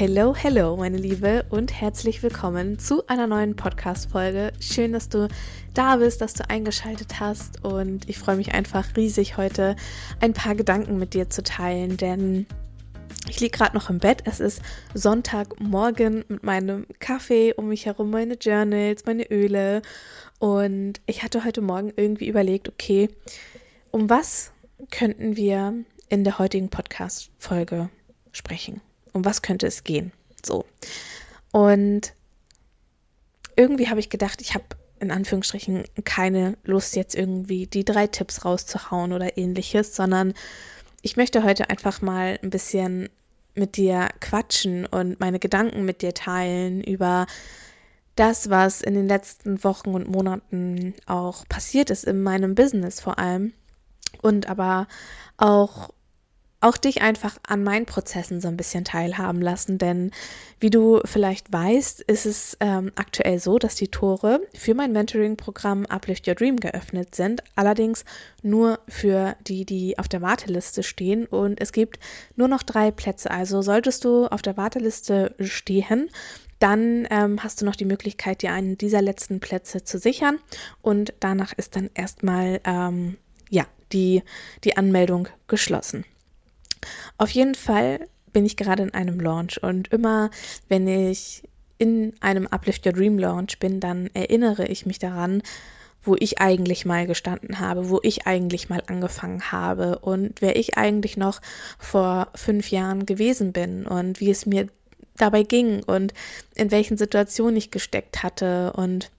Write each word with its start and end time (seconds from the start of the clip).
Hello, 0.00 0.34
hello, 0.34 0.78
meine 0.78 0.96
Liebe, 0.96 1.44
und 1.50 1.78
herzlich 1.78 2.22
willkommen 2.22 2.78
zu 2.78 3.06
einer 3.06 3.26
neuen 3.26 3.54
Podcast-Folge. 3.54 4.50
Schön, 4.58 4.94
dass 4.94 5.10
du 5.10 5.28
da 5.74 5.96
bist, 5.96 6.22
dass 6.22 6.32
du 6.32 6.48
eingeschaltet 6.48 7.20
hast, 7.20 7.62
und 7.66 8.08
ich 8.08 8.18
freue 8.18 8.36
mich 8.36 8.54
einfach 8.54 8.96
riesig, 8.96 9.36
heute 9.36 9.76
ein 10.20 10.32
paar 10.32 10.54
Gedanken 10.54 10.98
mit 10.98 11.12
dir 11.12 11.28
zu 11.28 11.42
teilen, 11.42 11.98
denn 11.98 12.46
ich 13.28 13.40
liege 13.40 13.58
gerade 13.58 13.76
noch 13.76 13.90
im 13.90 13.98
Bett. 13.98 14.22
Es 14.24 14.40
ist 14.40 14.62
Sonntagmorgen 14.94 16.24
mit 16.28 16.44
meinem 16.44 16.86
Kaffee 16.98 17.52
um 17.52 17.68
mich 17.68 17.84
herum, 17.84 18.08
meine 18.08 18.38
Journals, 18.40 19.04
meine 19.04 19.30
Öle. 19.30 19.82
Und 20.38 20.94
ich 21.04 21.22
hatte 21.22 21.44
heute 21.44 21.60
Morgen 21.60 21.92
irgendwie 21.94 22.28
überlegt, 22.28 22.70
okay, 22.70 23.10
um 23.90 24.08
was 24.08 24.52
könnten 24.90 25.36
wir 25.36 25.74
in 26.08 26.24
der 26.24 26.38
heutigen 26.38 26.70
Podcast-Folge 26.70 27.90
sprechen? 28.32 28.80
Um 29.12 29.24
was 29.24 29.42
könnte 29.42 29.66
es 29.66 29.84
gehen? 29.84 30.12
So. 30.44 30.64
Und 31.52 32.12
irgendwie 33.56 33.88
habe 33.88 34.00
ich 34.00 34.10
gedacht, 34.10 34.40
ich 34.40 34.54
habe 34.54 34.64
in 35.00 35.10
Anführungsstrichen 35.10 35.84
keine 36.04 36.56
Lust, 36.64 36.94
jetzt 36.94 37.14
irgendwie 37.14 37.66
die 37.66 37.84
drei 37.84 38.06
Tipps 38.06 38.44
rauszuhauen 38.44 39.12
oder 39.12 39.38
ähnliches, 39.38 39.96
sondern 39.96 40.34
ich 41.02 41.16
möchte 41.16 41.42
heute 41.42 41.70
einfach 41.70 42.02
mal 42.02 42.38
ein 42.42 42.50
bisschen 42.50 43.08
mit 43.54 43.76
dir 43.76 44.08
quatschen 44.20 44.86
und 44.86 45.18
meine 45.18 45.38
Gedanken 45.38 45.84
mit 45.84 46.02
dir 46.02 46.14
teilen 46.14 46.84
über 46.84 47.26
das, 48.14 48.50
was 48.50 48.82
in 48.82 48.94
den 48.94 49.08
letzten 49.08 49.64
Wochen 49.64 49.94
und 49.94 50.08
Monaten 50.08 50.94
auch 51.06 51.48
passiert 51.48 51.90
ist 51.90 52.04
in 52.04 52.22
meinem 52.22 52.54
Business 52.54 53.00
vor 53.00 53.18
allem 53.18 53.54
und 54.20 54.48
aber 54.48 54.86
auch 55.38 55.90
auch 56.60 56.76
dich 56.76 57.00
einfach 57.00 57.38
an 57.46 57.64
meinen 57.64 57.86
Prozessen 57.86 58.40
so 58.40 58.48
ein 58.48 58.56
bisschen 58.56 58.84
teilhaben 58.84 59.40
lassen, 59.40 59.78
denn 59.78 60.10
wie 60.60 60.70
du 60.70 61.00
vielleicht 61.04 61.52
weißt, 61.52 62.02
ist 62.02 62.26
es 62.26 62.56
ähm, 62.60 62.92
aktuell 62.96 63.38
so, 63.38 63.58
dass 63.58 63.76
die 63.76 63.88
Tore 63.88 64.42
für 64.54 64.74
mein 64.74 64.92
Mentoring-Programm 64.92 65.86
Uplift 65.86 66.28
Your 66.28 66.34
Dream 66.34 66.56
geöffnet 66.56 67.14
sind, 67.14 67.42
allerdings 67.56 68.04
nur 68.42 68.78
für 68.88 69.36
die, 69.46 69.64
die 69.64 69.98
auf 69.98 70.08
der 70.08 70.20
Warteliste 70.20 70.82
stehen 70.82 71.26
und 71.26 71.60
es 71.60 71.72
gibt 71.72 71.98
nur 72.36 72.48
noch 72.48 72.62
drei 72.62 72.90
Plätze. 72.90 73.30
Also 73.30 73.62
solltest 73.62 74.04
du 74.04 74.26
auf 74.26 74.42
der 74.42 74.58
Warteliste 74.58 75.34
stehen, 75.40 76.10
dann 76.58 77.08
ähm, 77.10 77.42
hast 77.42 77.62
du 77.62 77.64
noch 77.64 77.74
die 77.74 77.86
Möglichkeit, 77.86 78.42
dir 78.42 78.52
einen 78.52 78.76
dieser 78.76 79.00
letzten 79.00 79.40
Plätze 79.40 79.82
zu 79.82 79.98
sichern 79.98 80.38
und 80.82 81.14
danach 81.20 81.54
ist 81.54 81.74
dann 81.74 81.88
erstmal 81.94 82.60
ähm, 82.64 83.16
ja 83.48 83.64
die, 83.92 84.22
die 84.64 84.76
Anmeldung 84.76 85.26
geschlossen. 85.48 86.04
Auf 87.18 87.30
jeden 87.30 87.54
Fall 87.54 88.08
bin 88.32 88.46
ich 88.46 88.56
gerade 88.56 88.82
in 88.82 88.94
einem 88.94 89.20
Launch 89.20 89.62
und 89.62 89.88
immer, 89.88 90.30
wenn 90.68 90.86
ich 90.86 91.42
in 91.78 92.14
einem 92.20 92.46
Uplift 92.46 92.86
Your 92.86 92.92
Dream 92.92 93.18
Launch 93.18 93.58
bin, 93.58 93.80
dann 93.80 94.10
erinnere 94.14 94.66
ich 94.66 94.86
mich 94.86 94.98
daran, 94.98 95.42
wo 96.02 96.16
ich 96.18 96.40
eigentlich 96.40 96.84
mal 96.84 97.06
gestanden 97.06 97.58
habe, 97.58 97.90
wo 97.90 98.00
ich 98.02 98.26
eigentlich 98.26 98.68
mal 98.68 98.82
angefangen 98.86 99.52
habe 99.52 99.98
und 99.98 100.40
wer 100.40 100.56
ich 100.56 100.78
eigentlich 100.78 101.16
noch 101.16 101.40
vor 101.78 102.28
fünf 102.34 102.70
Jahren 102.70 103.06
gewesen 103.06 103.52
bin 103.52 103.86
und 103.86 104.20
wie 104.20 104.30
es 104.30 104.46
mir 104.46 104.68
dabei 105.16 105.42
ging 105.42 105.82
und 105.84 106.14
in 106.54 106.70
welchen 106.70 106.96
Situationen 106.96 107.56
ich 107.56 107.70
gesteckt 107.70 108.22
hatte. 108.22 108.72
Und 108.74 109.10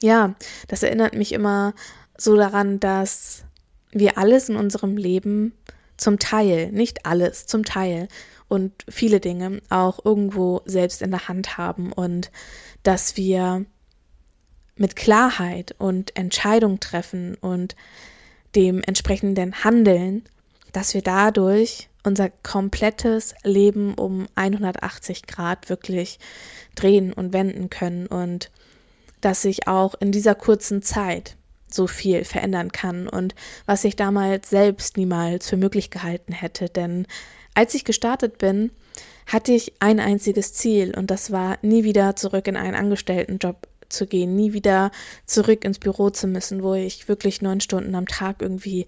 ja, 0.00 0.34
das 0.68 0.82
erinnert 0.82 1.14
mich 1.14 1.32
immer 1.32 1.74
so 2.16 2.36
daran, 2.36 2.78
dass 2.80 3.44
wir 3.92 4.18
alles 4.18 4.48
in 4.48 4.56
unserem 4.56 4.96
Leben 4.96 5.52
zum 6.00 6.18
Teil, 6.18 6.72
nicht 6.72 7.06
alles, 7.06 7.46
zum 7.46 7.64
Teil 7.64 8.08
und 8.48 8.72
viele 8.88 9.20
Dinge 9.20 9.60
auch 9.68 10.04
irgendwo 10.04 10.62
selbst 10.64 11.02
in 11.02 11.10
der 11.10 11.28
Hand 11.28 11.56
haben 11.58 11.92
und 11.92 12.30
dass 12.82 13.16
wir 13.16 13.64
mit 14.76 14.96
Klarheit 14.96 15.74
und 15.78 16.16
Entscheidung 16.16 16.80
treffen 16.80 17.36
und 17.36 17.76
dem 18.56 18.82
entsprechenden 18.82 19.62
Handeln, 19.62 20.24
dass 20.72 20.94
wir 20.94 21.02
dadurch 21.02 21.88
unser 22.02 22.30
komplettes 22.30 23.34
Leben 23.44 23.94
um 23.94 24.26
180 24.34 25.26
Grad 25.26 25.68
wirklich 25.68 26.18
drehen 26.74 27.12
und 27.12 27.32
wenden 27.32 27.68
können 27.68 28.06
und 28.06 28.50
dass 29.20 29.42
sich 29.42 29.68
auch 29.68 29.94
in 30.00 30.12
dieser 30.12 30.34
kurzen 30.34 30.82
Zeit 30.82 31.36
so 31.74 31.86
viel 31.86 32.24
verändern 32.24 32.72
kann 32.72 33.08
und 33.08 33.34
was 33.66 33.84
ich 33.84 33.96
damals 33.96 34.50
selbst 34.50 34.96
niemals 34.96 35.48
für 35.48 35.56
möglich 35.56 35.90
gehalten 35.90 36.32
hätte. 36.32 36.68
Denn 36.68 37.06
als 37.54 37.74
ich 37.74 37.84
gestartet 37.84 38.38
bin, 38.38 38.70
hatte 39.26 39.52
ich 39.52 39.74
ein 39.80 40.00
einziges 40.00 40.52
Ziel 40.52 40.96
und 40.96 41.10
das 41.10 41.30
war 41.30 41.58
nie 41.62 41.84
wieder 41.84 42.16
zurück 42.16 42.46
in 42.48 42.56
einen 42.56 42.74
Angestelltenjob 42.74 43.68
zu 43.88 44.06
gehen, 44.06 44.34
nie 44.36 44.52
wieder 44.52 44.90
zurück 45.26 45.64
ins 45.64 45.78
Büro 45.78 46.10
zu 46.10 46.26
müssen, 46.26 46.62
wo 46.62 46.74
ich 46.74 47.08
wirklich 47.08 47.42
neun 47.42 47.60
Stunden 47.60 47.94
am 47.94 48.06
Tag 48.06 48.36
irgendwie 48.40 48.86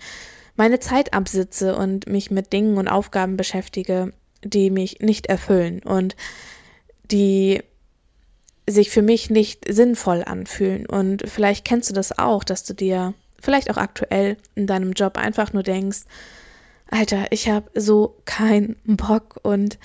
meine 0.56 0.80
Zeit 0.80 1.14
absitze 1.14 1.76
und 1.76 2.06
mich 2.06 2.30
mit 2.30 2.52
Dingen 2.52 2.76
und 2.76 2.88
Aufgaben 2.88 3.36
beschäftige, 3.36 4.12
die 4.44 4.70
mich 4.70 5.00
nicht 5.00 5.26
erfüllen 5.26 5.80
und 5.82 6.16
die 7.10 7.62
sich 8.68 8.90
für 8.90 9.02
mich 9.02 9.30
nicht 9.30 9.64
sinnvoll 9.68 10.22
anfühlen. 10.24 10.86
Und 10.86 11.28
vielleicht 11.28 11.64
kennst 11.64 11.90
du 11.90 11.94
das 11.94 12.18
auch, 12.18 12.44
dass 12.44 12.64
du 12.64 12.74
dir 12.74 13.14
vielleicht 13.40 13.70
auch 13.70 13.76
aktuell 13.76 14.36
in 14.54 14.66
deinem 14.66 14.92
Job 14.92 15.18
einfach 15.18 15.52
nur 15.52 15.62
denkst, 15.62 16.02
Alter, 16.90 17.26
ich 17.30 17.48
habe 17.48 17.70
so 17.74 18.16
keinen 18.24 18.76
Bock 18.84 19.40
und 19.42 19.78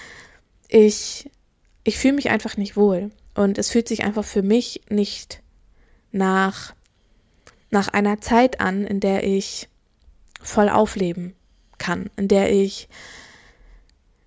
ich, 0.67 1.29
ich 1.83 1.97
fühle 1.97 2.13
mich 2.13 2.29
einfach 2.29 2.57
nicht 2.57 2.75
wohl. 2.75 3.11
Und 3.33 3.57
es 3.57 3.69
fühlt 3.71 3.88
sich 3.88 4.03
einfach 4.03 4.25
für 4.25 4.41
mich 4.41 4.81
nicht 4.89 5.41
nach, 6.11 6.75
nach 7.69 7.88
einer 7.88 8.19
Zeit 8.19 8.59
an, 8.59 8.85
in 8.85 8.99
der 8.99 9.23
ich 9.23 9.69
voll 10.41 10.69
aufleben 10.69 11.33
kann, 11.77 12.09
in 12.17 12.27
der 12.27 12.51
ich, 12.51 12.89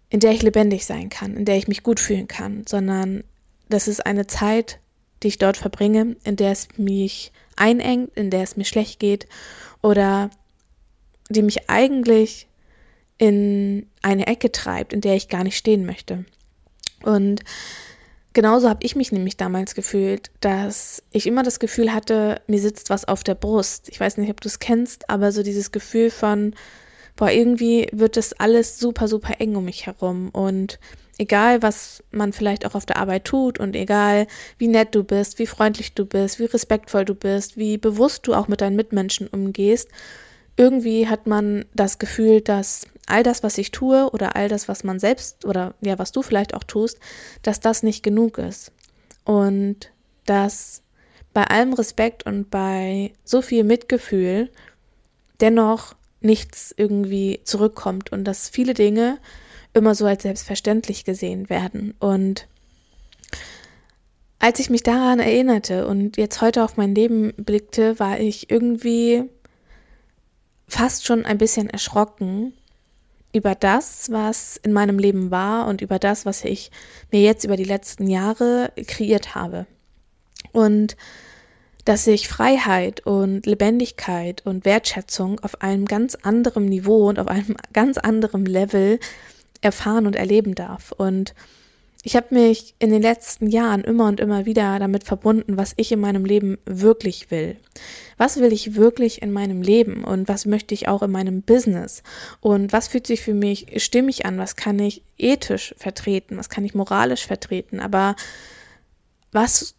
in 0.08 0.20
der 0.20 0.32
ich 0.32 0.42
lebendig 0.42 0.86
sein 0.86 1.08
kann, 1.08 1.36
in 1.36 1.44
der 1.44 1.56
ich 1.56 1.68
mich 1.68 1.82
gut 1.82 2.00
fühlen 2.00 2.28
kann, 2.28 2.64
sondern 2.66 3.24
das 3.70 3.88
ist 3.88 4.04
eine 4.04 4.26
Zeit, 4.26 4.80
die 5.22 5.28
ich 5.28 5.38
dort 5.38 5.56
verbringe, 5.56 6.16
in 6.24 6.36
der 6.36 6.52
es 6.52 6.68
mich 6.76 7.32
einengt, 7.56 8.16
in 8.16 8.30
der 8.30 8.42
es 8.42 8.56
mir 8.56 8.64
schlecht 8.64 9.00
geht 9.00 9.26
oder 9.82 10.30
die 11.28 11.42
mich 11.42 11.70
eigentlich 11.70 12.48
in 13.18 13.86
eine 14.02 14.26
Ecke 14.26 14.50
treibt, 14.50 14.92
in 14.92 15.00
der 15.00 15.14
ich 15.14 15.28
gar 15.28 15.44
nicht 15.44 15.56
stehen 15.56 15.84
möchte. 15.84 16.24
Und 17.02 17.42
genauso 18.32 18.68
habe 18.68 18.84
ich 18.84 18.96
mich 18.96 19.12
nämlich 19.12 19.36
damals 19.36 19.74
gefühlt, 19.74 20.30
dass 20.40 21.02
ich 21.12 21.26
immer 21.26 21.42
das 21.42 21.60
Gefühl 21.60 21.92
hatte, 21.92 22.40
mir 22.46 22.60
sitzt 22.60 22.90
was 22.90 23.06
auf 23.06 23.22
der 23.22 23.34
Brust. 23.34 23.88
Ich 23.90 24.00
weiß 24.00 24.16
nicht, 24.16 24.30
ob 24.30 24.40
du 24.40 24.48
es 24.48 24.58
kennst, 24.58 25.08
aber 25.10 25.32
so 25.32 25.42
dieses 25.42 25.70
Gefühl 25.70 26.10
von, 26.10 26.54
boah, 27.16 27.30
irgendwie 27.30 27.88
wird 27.92 28.16
das 28.16 28.32
alles 28.32 28.78
super, 28.78 29.06
super 29.06 29.34
eng 29.38 29.54
um 29.54 29.66
mich 29.66 29.86
herum 29.86 30.30
und 30.30 30.78
egal 31.20 31.62
was 31.62 32.02
man 32.10 32.32
vielleicht 32.32 32.64
auch 32.64 32.74
auf 32.74 32.86
der 32.86 32.96
Arbeit 32.96 33.26
tut 33.26 33.60
und 33.60 33.76
egal 33.76 34.26
wie 34.56 34.68
nett 34.68 34.94
du 34.94 35.04
bist, 35.04 35.38
wie 35.38 35.46
freundlich 35.46 35.94
du 35.94 36.06
bist, 36.06 36.38
wie 36.38 36.46
respektvoll 36.46 37.04
du 37.04 37.14
bist, 37.14 37.58
wie 37.58 37.76
bewusst 37.76 38.26
du 38.26 38.34
auch 38.34 38.48
mit 38.48 38.62
deinen 38.62 38.76
Mitmenschen 38.76 39.28
umgehst, 39.28 39.88
irgendwie 40.56 41.08
hat 41.08 41.26
man 41.26 41.66
das 41.74 41.98
Gefühl, 41.98 42.40
dass 42.40 42.86
all 43.06 43.22
das, 43.22 43.42
was 43.42 43.58
ich 43.58 43.70
tue 43.70 44.10
oder 44.12 44.34
all 44.34 44.48
das, 44.48 44.66
was 44.66 44.82
man 44.82 44.98
selbst 44.98 45.44
oder 45.44 45.74
ja, 45.82 45.98
was 45.98 46.10
du 46.12 46.22
vielleicht 46.22 46.54
auch 46.54 46.64
tust, 46.64 46.98
dass 47.42 47.60
das 47.60 47.82
nicht 47.82 48.02
genug 48.02 48.38
ist. 48.38 48.72
Und 49.24 49.92
dass 50.24 50.82
bei 51.34 51.44
allem 51.44 51.74
Respekt 51.74 52.24
und 52.24 52.50
bei 52.50 53.12
so 53.24 53.42
viel 53.42 53.64
Mitgefühl 53.64 54.50
dennoch 55.40 55.94
nichts 56.20 56.74
irgendwie 56.76 57.40
zurückkommt 57.44 58.10
und 58.12 58.24
dass 58.24 58.48
viele 58.48 58.74
Dinge 58.74 59.18
immer 59.74 59.94
so 59.94 60.06
als 60.06 60.22
selbstverständlich 60.22 61.04
gesehen 61.04 61.48
werden. 61.48 61.94
Und 61.98 62.46
als 64.38 64.58
ich 64.58 64.70
mich 64.70 64.82
daran 64.82 65.20
erinnerte 65.20 65.86
und 65.86 66.16
jetzt 66.16 66.40
heute 66.40 66.64
auf 66.64 66.76
mein 66.76 66.94
Leben 66.94 67.32
blickte, 67.36 67.98
war 67.98 68.18
ich 68.18 68.50
irgendwie 68.50 69.24
fast 70.66 71.04
schon 71.04 71.24
ein 71.24 71.38
bisschen 71.38 71.68
erschrocken 71.68 72.54
über 73.32 73.54
das, 73.54 74.10
was 74.10 74.56
in 74.56 74.72
meinem 74.72 74.98
Leben 74.98 75.30
war 75.30 75.68
und 75.68 75.82
über 75.82 75.98
das, 75.98 76.26
was 76.26 76.44
ich 76.44 76.70
mir 77.12 77.20
jetzt 77.20 77.44
über 77.44 77.56
die 77.56 77.64
letzten 77.64 78.08
Jahre 78.08 78.72
kreiert 78.86 79.34
habe. 79.34 79.66
Und 80.52 80.96
dass 81.84 82.06
ich 82.06 82.28
Freiheit 82.28 83.06
und 83.06 83.46
Lebendigkeit 83.46 84.44
und 84.46 84.64
Wertschätzung 84.64 85.40
auf 85.40 85.62
einem 85.62 85.86
ganz 85.86 86.14
anderen 86.14 86.66
Niveau 86.66 87.08
und 87.08 87.18
auf 87.18 87.28
einem 87.28 87.56
ganz 87.72 87.98
anderen 87.98 88.44
Level 88.44 88.98
erfahren 89.60 90.06
und 90.06 90.16
erleben 90.16 90.54
darf. 90.54 90.92
Und 90.92 91.34
ich 92.02 92.16
habe 92.16 92.34
mich 92.34 92.74
in 92.78 92.90
den 92.90 93.02
letzten 93.02 93.46
Jahren 93.46 93.84
immer 93.84 94.06
und 94.06 94.20
immer 94.20 94.46
wieder 94.46 94.78
damit 94.78 95.04
verbunden, 95.04 95.58
was 95.58 95.74
ich 95.76 95.92
in 95.92 96.00
meinem 96.00 96.24
Leben 96.24 96.56
wirklich 96.64 97.30
will. 97.30 97.56
Was 98.16 98.38
will 98.38 98.52
ich 98.52 98.74
wirklich 98.74 99.20
in 99.20 99.32
meinem 99.32 99.60
Leben 99.60 100.04
und 100.04 100.26
was 100.26 100.46
möchte 100.46 100.72
ich 100.72 100.88
auch 100.88 101.02
in 101.02 101.10
meinem 101.10 101.42
Business? 101.42 102.02
Und 102.40 102.72
was 102.72 102.88
fühlt 102.88 103.06
sich 103.06 103.20
für 103.20 103.34
mich 103.34 103.82
stimmig 103.82 104.24
an? 104.24 104.38
Was 104.38 104.56
kann 104.56 104.78
ich 104.78 105.02
ethisch 105.18 105.74
vertreten? 105.76 106.38
Was 106.38 106.48
kann 106.48 106.64
ich 106.64 106.74
moralisch 106.74 107.26
vertreten? 107.26 107.80
Aber 107.80 108.16
was 109.30 109.74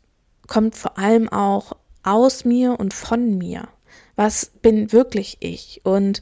kommt 0.47 0.75
vor 0.75 0.99
allem 0.99 1.27
auch 1.27 1.73
aus 2.03 2.45
mir 2.45 2.79
und 2.79 2.93
von 2.93 3.37
mir? 3.39 3.67
Was 4.15 4.51
bin 4.61 4.91
wirklich 4.91 5.37
ich? 5.39 5.81
Und 5.83 6.21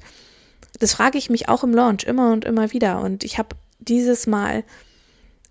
das 0.80 0.94
frage 0.94 1.18
ich 1.18 1.30
mich 1.30 1.50
auch 1.50 1.64
im 1.64 1.74
Launch 1.74 2.04
immer 2.04 2.32
und 2.32 2.46
immer 2.46 2.72
wieder. 2.72 3.02
Und 3.02 3.24
ich 3.24 3.38
habe 3.38 3.56
dieses 3.80 4.28
Mal 4.28 4.64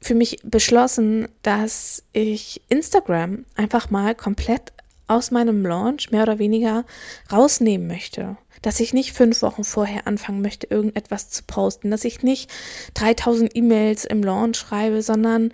für 0.01 0.15
mich 0.15 0.39
beschlossen, 0.45 1.29
dass 1.43 2.05
ich 2.13 2.63
Instagram 2.69 3.45
einfach 3.57 3.91
mal 3.91 4.15
komplett 4.15 4.73
aus 5.07 5.31
meinem 5.31 5.65
Launch 5.65 6.11
mehr 6.11 6.23
oder 6.23 6.39
weniger 6.39 6.85
rausnehmen 7.33 7.87
möchte. 7.87 8.37
Dass 8.63 8.81
ich 8.81 8.93
nicht 8.93 9.13
fünf 9.13 9.43
Wochen 9.43 9.65
vorher 9.65 10.07
anfangen 10.07 10.43
möchte, 10.43 10.67
irgendetwas 10.69 11.31
zu 11.31 11.43
posten, 11.45 11.91
dass 11.91 12.05
ich 12.05 12.23
nicht 12.23 12.51
3000 12.95 13.55
E-Mails 13.57 14.05
im 14.05 14.23
Launch 14.23 14.57
schreibe, 14.57 15.03
sondern 15.03 15.53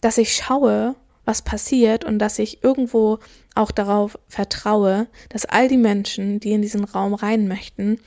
dass 0.00 0.18
ich 0.18 0.34
schaue, 0.34 0.94
was 1.24 1.42
passiert 1.42 2.04
und 2.04 2.18
dass 2.18 2.38
ich 2.38 2.62
irgendwo 2.62 3.18
auch 3.54 3.72
darauf 3.72 4.18
vertraue, 4.28 5.08
dass 5.28 5.44
all 5.44 5.68
die 5.68 5.76
Menschen, 5.76 6.40
die 6.40 6.52
in 6.52 6.62
diesen 6.62 6.84
Raum 6.84 7.14
rein 7.14 7.48
möchten, 7.48 7.98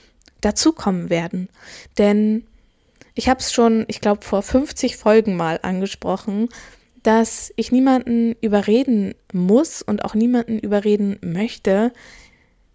dazukommen 0.41 1.09
werden. 1.09 1.49
Denn 1.97 2.45
ich 3.15 3.29
habe 3.29 3.39
es 3.39 3.51
schon, 3.51 3.85
ich 3.87 4.01
glaube, 4.01 4.23
vor 4.23 4.41
50 4.41 4.97
Folgen 4.97 5.35
mal 5.35 5.59
angesprochen, 5.61 6.49
dass 7.03 7.53
ich 7.55 7.71
niemanden 7.71 8.35
überreden 8.41 9.15
muss 9.33 9.81
und 9.81 10.03
auch 10.03 10.15
niemanden 10.15 10.59
überreden 10.59 11.17
möchte, 11.21 11.93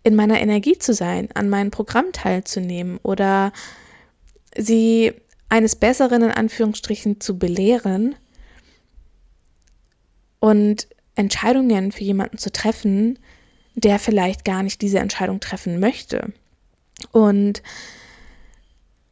in 0.03 0.15
meiner 0.15 0.41
Energie 0.41 0.79
zu 0.79 0.93
sein, 0.93 1.29
an 1.35 1.49
meinem 1.49 1.71
Programm 1.71 2.13
teilzunehmen 2.13 2.99
oder 3.03 3.53
sie 4.57 5.13
eines 5.49 5.77
Besseren 5.77 6.23
in 6.23 6.31
Anführungsstrichen 6.31 7.21
zu 7.21 7.39
belehren 7.39 8.15
und 10.41 10.89
Entscheidungen 11.15 11.93
für 11.93 12.05
jemanden 12.05 12.39
zu 12.39 12.53
treffen, 12.53 13.19
der 13.75 13.99
vielleicht 13.99 14.45
gar 14.45 14.63
nicht 14.63 14.83
diese 14.83 14.99
Entscheidung 14.99 15.41
treffen 15.41 15.81
möchte. 15.81 16.33
Und 17.13 17.63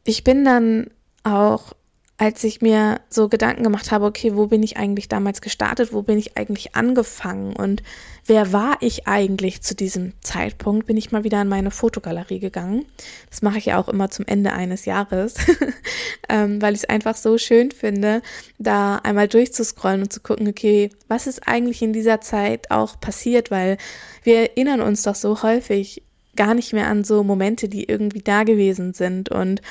ich 0.03 0.23
bin 0.23 0.43
dann 0.45 0.87
auch 1.23 1.73
als 2.17 2.43
ich 2.43 2.61
mir 2.61 3.01
so 3.09 3.27
Gedanken 3.27 3.63
gemacht 3.63 3.91
habe, 3.91 4.05
okay, 4.05 4.35
wo 4.35 4.47
bin 4.47 4.61
ich 4.61 4.77
eigentlich 4.77 5.09
damals 5.09 5.41
gestartet, 5.41 5.91
wo 5.91 6.03
bin 6.03 6.17
ich 6.17 6.37
eigentlich 6.37 6.75
angefangen? 6.75 7.53
Und 7.53 7.81
wer 8.25 8.53
war 8.53 8.77
ich 8.81 9.07
eigentlich 9.07 9.63
zu 9.63 9.75
diesem 9.75 10.13
Zeitpunkt, 10.21 10.85
bin 10.85 10.95
ich 10.95 11.11
mal 11.11 11.23
wieder 11.23 11.41
in 11.41 11.49
meine 11.49 11.71
Fotogalerie 11.71 12.39
gegangen. 12.39 12.85
Das 13.29 13.41
mache 13.41 13.57
ich 13.57 13.65
ja 13.65 13.77
auch 13.77 13.89
immer 13.89 14.09
zum 14.11 14.25
Ende 14.27 14.53
eines 14.53 14.85
Jahres, 14.85 15.33
ähm, 16.29 16.61
weil 16.61 16.75
ich 16.75 16.83
es 16.83 16.89
einfach 16.89 17.17
so 17.17 17.37
schön 17.37 17.71
finde, 17.71 18.21
da 18.59 18.97
einmal 18.97 19.27
durchzuscrollen 19.27 20.03
und 20.03 20.13
zu 20.13 20.21
gucken, 20.21 20.47
okay, 20.47 20.91
was 21.07 21.25
ist 21.25 21.47
eigentlich 21.47 21.81
in 21.81 21.93
dieser 21.93 22.21
Zeit 22.21 22.69
auch 22.69 22.99
passiert, 22.99 23.49
weil 23.49 23.77
wir 24.23 24.51
erinnern 24.51 24.81
uns 24.81 25.01
doch 25.01 25.15
so 25.15 25.41
häufig 25.41 26.03
gar 26.35 26.53
nicht 26.53 26.73
mehr 26.73 26.87
an 26.87 27.03
so 27.03 27.23
Momente, 27.23 27.69
die 27.69 27.83
irgendwie 27.83 28.21
da 28.21 28.43
gewesen 28.43 28.93
sind. 28.93 29.29
Und 29.29 29.61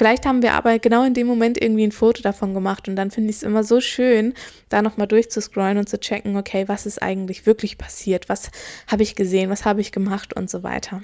Vielleicht 0.00 0.24
haben 0.24 0.40
wir 0.40 0.54
aber 0.54 0.78
genau 0.78 1.04
in 1.04 1.12
dem 1.12 1.26
Moment 1.26 1.60
irgendwie 1.60 1.86
ein 1.86 1.92
Foto 1.92 2.22
davon 2.22 2.54
gemacht. 2.54 2.88
Und 2.88 2.96
dann 2.96 3.10
finde 3.10 3.28
ich 3.28 3.36
es 3.36 3.42
immer 3.42 3.64
so 3.64 3.82
schön, 3.82 4.32
da 4.70 4.80
nochmal 4.80 5.06
durchzuscrollen 5.06 5.76
und 5.76 5.90
zu 5.90 6.00
checken, 6.00 6.38
okay, 6.38 6.66
was 6.68 6.86
ist 6.86 7.02
eigentlich 7.02 7.44
wirklich 7.44 7.76
passiert, 7.76 8.30
was 8.30 8.50
habe 8.86 9.02
ich 9.02 9.14
gesehen, 9.14 9.50
was 9.50 9.66
habe 9.66 9.82
ich 9.82 9.92
gemacht? 9.92 10.34
Und 10.34 10.48
so 10.48 10.62
weiter. 10.62 11.02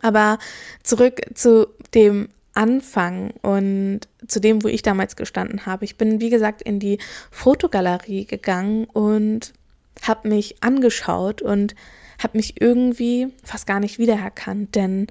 Aber 0.00 0.38
zurück 0.82 1.20
zu 1.34 1.66
dem 1.92 2.30
Anfang 2.54 3.32
und 3.42 4.00
zu 4.26 4.40
dem, 4.40 4.64
wo 4.64 4.68
ich 4.68 4.80
damals 4.80 5.16
gestanden 5.16 5.66
habe. 5.66 5.84
Ich 5.84 5.98
bin, 5.98 6.22
wie 6.22 6.30
gesagt, 6.30 6.62
in 6.62 6.80
die 6.80 6.96
Fotogalerie 7.30 8.24
gegangen 8.24 8.84
und 8.84 9.52
habe 10.00 10.30
mich 10.30 10.62
angeschaut 10.62 11.42
und 11.42 11.74
habe 12.18 12.36
mich 12.36 12.60
irgendwie 12.60 13.28
fast 13.42 13.66
gar 13.66 13.80
nicht 13.80 13.98
wiedererkannt, 13.98 14.74
denn 14.74 15.06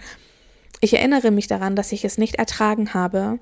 ich 0.82 0.94
erinnere 0.94 1.32
mich 1.32 1.48
daran, 1.48 1.76
dass 1.76 1.92
ich 1.92 2.04
es 2.04 2.18
nicht 2.18 2.36
ertragen 2.36 2.94
habe, 2.94 3.40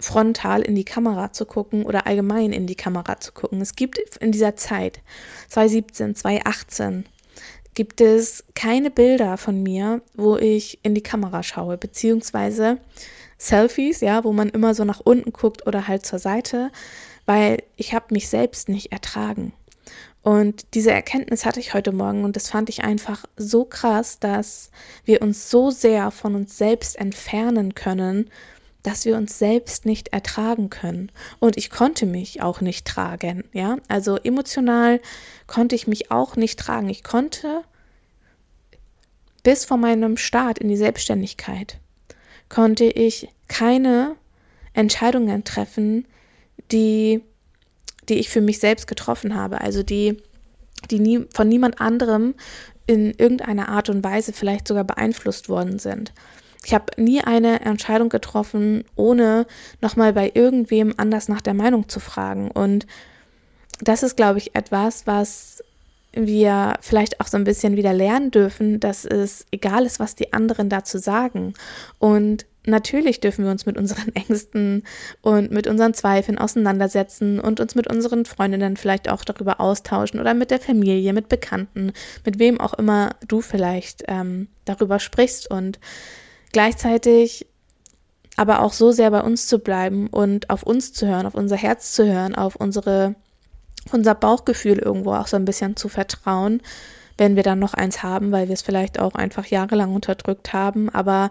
frontal 0.00 0.62
in 0.62 0.74
die 0.74 0.84
Kamera 0.84 1.32
zu 1.32 1.44
gucken 1.44 1.84
oder 1.84 2.06
allgemein 2.06 2.52
in 2.52 2.66
die 2.66 2.74
Kamera 2.74 3.20
zu 3.20 3.32
gucken. 3.32 3.60
Es 3.60 3.74
gibt 3.74 3.98
in 4.16 4.32
dieser 4.32 4.56
Zeit, 4.56 5.00
2017, 5.48 6.14
2018, 6.14 7.04
gibt 7.74 8.00
es 8.00 8.44
keine 8.54 8.90
Bilder 8.90 9.36
von 9.36 9.62
mir, 9.62 10.02
wo 10.14 10.36
ich 10.36 10.80
in 10.82 10.94
die 10.94 11.02
Kamera 11.02 11.42
schaue, 11.42 11.78
beziehungsweise 11.78 12.78
Selfies, 13.38 14.00
ja, 14.00 14.24
wo 14.24 14.32
man 14.32 14.48
immer 14.48 14.74
so 14.74 14.84
nach 14.84 15.00
unten 15.00 15.32
guckt 15.32 15.66
oder 15.66 15.86
halt 15.86 16.04
zur 16.04 16.18
Seite, 16.18 16.72
weil 17.24 17.62
ich 17.76 17.94
habe 17.94 18.06
mich 18.10 18.28
selbst 18.28 18.68
nicht 18.68 18.90
ertragen. 18.90 19.52
Und 20.28 20.74
diese 20.74 20.90
Erkenntnis 20.90 21.46
hatte 21.46 21.58
ich 21.58 21.72
heute 21.72 21.90
Morgen 21.90 22.22
und 22.22 22.36
das 22.36 22.50
fand 22.50 22.68
ich 22.68 22.84
einfach 22.84 23.24
so 23.38 23.64
krass, 23.64 24.18
dass 24.18 24.70
wir 25.06 25.22
uns 25.22 25.48
so 25.48 25.70
sehr 25.70 26.10
von 26.10 26.34
uns 26.34 26.58
selbst 26.58 26.96
entfernen 26.96 27.74
können, 27.74 28.28
dass 28.82 29.06
wir 29.06 29.16
uns 29.16 29.38
selbst 29.38 29.86
nicht 29.86 30.08
ertragen 30.08 30.68
können. 30.68 31.10
Und 31.38 31.56
ich 31.56 31.70
konnte 31.70 32.04
mich 32.04 32.42
auch 32.42 32.60
nicht 32.60 32.86
tragen, 32.86 33.44
ja? 33.54 33.78
Also 33.88 34.18
emotional 34.18 35.00
konnte 35.46 35.74
ich 35.74 35.86
mich 35.86 36.10
auch 36.10 36.36
nicht 36.36 36.58
tragen. 36.58 36.90
Ich 36.90 37.04
konnte 37.04 37.62
bis 39.42 39.64
vor 39.64 39.78
meinem 39.78 40.18
Start 40.18 40.58
in 40.58 40.68
die 40.68 40.76
Selbstständigkeit 40.76 41.78
konnte 42.50 42.84
ich 42.84 43.30
keine 43.48 44.14
Entscheidungen 44.74 45.44
treffen, 45.44 46.06
die 46.70 47.22
die 48.08 48.18
ich 48.18 48.28
für 48.28 48.40
mich 48.40 48.58
selbst 48.58 48.86
getroffen 48.86 49.34
habe, 49.34 49.60
also 49.60 49.82
die, 49.82 50.18
die 50.90 51.00
nie, 51.00 51.26
von 51.32 51.48
niemand 51.48 51.80
anderem 51.80 52.34
in 52.86 53.12
irgendeiner 53.12 53.68
Art 53.68 53.90
und 53.90 54.02
Weise 54.02 54.32
vielleicht 54.32 54.66
sogar 54.66 54.84
beeinflusst 54.84 55.48
worden 55.48 55.78
sind. 55.78 56.12
Ich 56.64 56.74
habe 56.74 56.86
nie 56.96 57.22
eine 57.22 57.60
Entscheidung 57.60 58.08
getroffen, 58.08 58.84
ohne 58.96 59.46
nochmal 59.80 60.12
bei 60.12 60.32
irgendwem 60.34 60.94
anders 60.96 61.28
nach 61.28 61.40
der 61.40 61.54
Meinung 61.54 61.88
zu 61.88 62.00
fragen. 62.00 62.50
Und 62.50 62.86
das 63.80 64.02
ist, 64.02 64.16
glaube 64.16 64.38
ich, 64.38 64.54
etwas, 64.54 65.06
was 65.06 65.62
wir 66.12 66.74
vielleicht 66.80 67.20
auch 67.20 67.26
so 67.26 67.36
ein 67.36 67.44
bisschen 67.44 67.76
wieder 67.76 67.92
lernen 67.92 68.30
dürfen, 68.30 68.80
dass 68.80 69.04
es 69.04 69.46
egal 69.52 69.84
ist, 69.86 70.00
was 70.00 70.14
die 70.14 70.32
anderen 70.32 70.68
dazu 70.68 70.98
sagen. 70.98 71.54
Und 71.98 72.46
natürlich 72.68 73.20
dürfen 73.20 73.44
wir 73.44 73.50
uns 73.50 73.66
mit 73.66 73.76
unseren 73.76 74.08
Ängsten 74.14 74.84
und 75.22 75.50
mit 75.50 75.66
unseren 75.66 75.94
Zweifeln 75.94 76.38
auseinandersetzen 76.38 77.40
und 77.40 77.60
uns 77.60 77.74
mit 77.74 77.88
unseren 77.88 78.24
Freundinnen 78.24 78.76
vielleicht 78.76 79.08
auch 79.08 79.24
darüber 79.24 79.60
austauschen 79.60 80.20
oder 80.20 80.34
mit 80.34 80.50
der 80.50 80.60
Familie, 80.60 81.12
mit 81.12 81.28
Bekannten, 81.28 81.92
mit 82.24 82.38
wem 82.38 82.60
auch 82.60 82.74
immer 82.74 83.10
du 83.26 83.40
vielleicht 83.40 84.04
ähm, 84.08 84.48
darüber 84.64 84.98
sprichst 85.00 85.50
und 85.50 85.80
gleichzeitig 86.52 87.46
aber 88.36 88.62
auch 88.62 88.72
so 88.72 88.92
sehr 88.92 89.10
bei 89.10 89.20
uns 89.20 89.48
zu 89.48 89.58
bleiben 89.58 90.06
und 90.06 90.48
auf 90.48 90.62
uns 90.62 90.92
zu 90.92 91.08
hören, 91.08 91.26
auf 91.26 91.34
unser 91.34 91.56
Herz 91.56 91.92
zu 91.92 92.06
hören, 92.06 92.36
auf 92.36 92.54
unsere, 92.54 93.16
unser 93.90 94.14
Bauchgefühl 94.14 94.78
irgendwo 94.78 95.12
auch 95.14 95.26
so 95.26 95.36
ein 95.36 95.44
bisschen 95.44 95.74
zu 95.74 95.88
vertrauen, 95.88 96.62
wenn 97.16 97.34
wir 97.34 97.42
dann 97.42 97.58
noch 97.58 97.74
eins 97.74 98.04
haben, 98.04 98.30
weil 98.30 98.46
wir 98.46 98.54
es 98.54 98.62
vielleicht 98.62 99.00
auch 99.00 99.16
einfach 99.16 99.46
jahrelang 99.46 99.92
unterdrückt 99.92 100.52
haben, 100.52 100.88
aber 100.88 101.30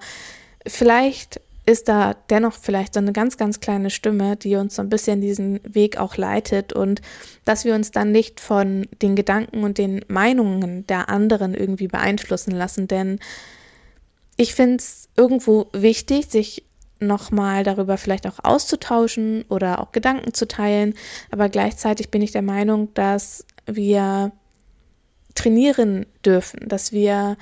vielleicht 0.67 1.41
ist 1.65 1.89
da 1.89 2.15
dennoch 2.29 2.53
vielleicht 2.53 2.93
so 2.93 3.01
eine 3.01 3.11
ganz, 3.11 3.35
ganz 3.35 3.59
kleine 3.59 3.89
Stimme, 3.89 4.37
die 4.37 4.55
uns 4.55 4.75
so 4.75 4.81
ein 4.81 4.89
bisschen 4.89 5.19
diesen 5.19 5.59
Weg 5.63 5.97
auch 5.97 6.15
leitet 6.15 6.71
und 6.71 7.01
dass 7.43 7.65
wir 7.65 7.75
uns 7.75 7.91
dann 7.91 8.13
nicht 8.13 8.39
von 8.39 8.87
den 9.01 9.17
Gedanken 9.17 9.63
und 9.63 9.77
den 9.77 10.03
Meinungen 10.07 10.87
der 10.87 11.09
anderen 11.09 11.53
irgendwie 11.53 11.89
beeinflussen 11.89 12.51
lassen. 12.51 12.87
Denn 12.87 13.19
ich 14.37 14.55
finde 14.55 14.77
es 14.77 15.09
irgendwo 15.17 15.67
wichtig, 15.73 16.27
sich 16.27 16.63
nochmal 16.99 17.63
darüber 17.63 17.97
vielleicht 17.97 18.27
auch 18.27 18.39
auszutauschen 18.43 19.43
oder 19.49 19.81
auch 19.81 19.91
Gedanken 19.91 20.33
zu 20.33 20.47
teilen. 20.47 20.93
Aber 21.31 21.49
gleichzeitig 21.49 22.11
bin 22.11 22.21
ich 22.21 22.31
der 22.31 22.43
Meinung, 22.43 22.93
dass 22.93 23.45
wir 23.65 24.31
trainieren 25.35 26.05
dürfen, 26.25 26.61
dass 26.67 26.93
wir 26.93 27.37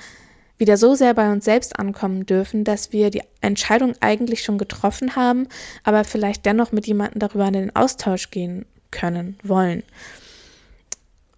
wieder 0.58 0.76
so 0.76 0.94
sehr 0.94 1.14
bei 1.14 1.30
uns 1.30 1.44
selbst 1.44 1.78
ankommen 1.78 2.26
dürfen, 2.26 2.64
dass 2.64 2.92
wir 2.92 3.10
die 3.10 3.22
Entscheidung 3.40 3.94
eigentlich 4.00 4.42
schon 4.42 4.58
getroffen 4.58 5.16
haben, 5.16 5.48
aber 5.84 6.04
vielleicht 6.04 6.46
dennoch 6.46 6.72
mit 6.72 6.86
jemandem 6.86 7.18
darüber 7.20 7.46
in 7.46 7.52
den 7.52 7.76
Austausch 7.76 8.30
gehen 8.30 8.64
können, 8.90 9.38
wollen. 9.42 9.82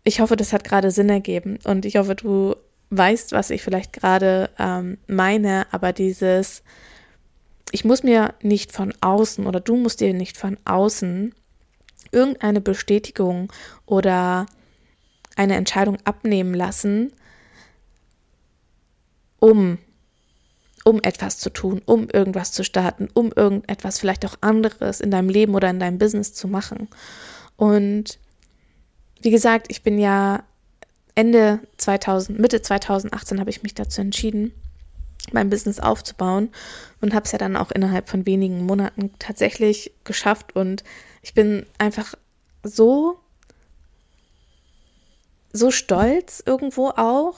Ich 0.04 0.20
hoffe, 0.20 0.36
das 0.36 0.52
hat 0.52 0.64
gerade 0.64 0.90
Sinn 0.90 1.08
ergeben 1.08 1.58
und 1.64 1.84
ich 1.84 1.96
hoffe, 1.96 2.14
du 2.14 2.54
weißt, 2.90 3.32
was 3.32 3.50
ich 3.50 3.62
vielleicht 3.62 3.92
gerade 3.92 4.50
ähm, 4.58 4.98
meine, 5.06 5.66
aber 5.72 5.92
dieses, 5.92 6.62
ich 7.72 7.84
muss 7.84 8.02
mir 8.02 8.34
nicht 8.42 8.72
von 8.72 8.94
außen 9.00 9.46
oder 9.46 9.60
du 9.60 9.76
musst 9.76 10.00
dir 10.00 10.14
nicht 10.14 10.36
von 10.36 10.56
außen 10.64 11.34
irgendeine 12.10 12.60
Bestätigung 12.60 13.52
oder 13.84 14.46
eine 15.36 15.56
Entscheidung 15.56 15.98
abnehmen 16.04 16.54
lassen, 16.54 17.12
um 19.40 19.78
um 20.84 21.00
etwas 21.02 21.38
zu 21.38 21.50
tun, 21.50 21.82
um 21.84 22.08
irgendwas 22.08 22.52
zu 22.52 22.64
starten, 22.64 23.08
um 23.12 23.30
irgendetwas 23.32 23.98
vielleicht 23.98 24.24
auch 24.24 24.36
anderes 24.40 25.00
in 25.00 25.10
deinem 25.10 25.28
Leben 25.28 25.54
oder 25.54 25.68
in 25.68 25.80
deinem 25.80 25.98
Business 25.98 26.32
zu 26.32 26.48
machen. 26.48 26.88
Und 27.56 28.18
wie 29.20 29.30
gesagt, 29.30 29.66
ich 29.70 29.82
bin 29.82 29.98
ja 29.98 30.44
Ende 31.14 31.60
2000, 31.76 32.38
Mitte 32.38 32.62
2018 32.62 33.40
habe 33.40 33.50
ich 33.50 33.62
mich 33.62 33.74
dazu 33.74 34.00
entschieden, 34.00 34.52
mein 35.32 35.50
Business 35.50 35.80
aufzubauen 35.80 36.50
und 37.00 37.12
habe 37.12 37.26
es 37.26 37.32
ja 37.32 37.38
dann 37.38 37.56
auch 37.56 37.70
innerhalb 37.70 38.08
von 38.08 38.24
wenigen 38.24 38.64
Monaten 38.64 39.10
tatsächlich 39.18 39.92
geschafft 40.04 40.54
und 40.56 40.84
ich 41.22 41.34
bin 41.34 41.66
einfach 41.76 42.14
so 42.62 43.18
so 45.52 45.70
stolz 45.70 46.42
irgendwo 46.44 46.90
auch, 46.90 47.34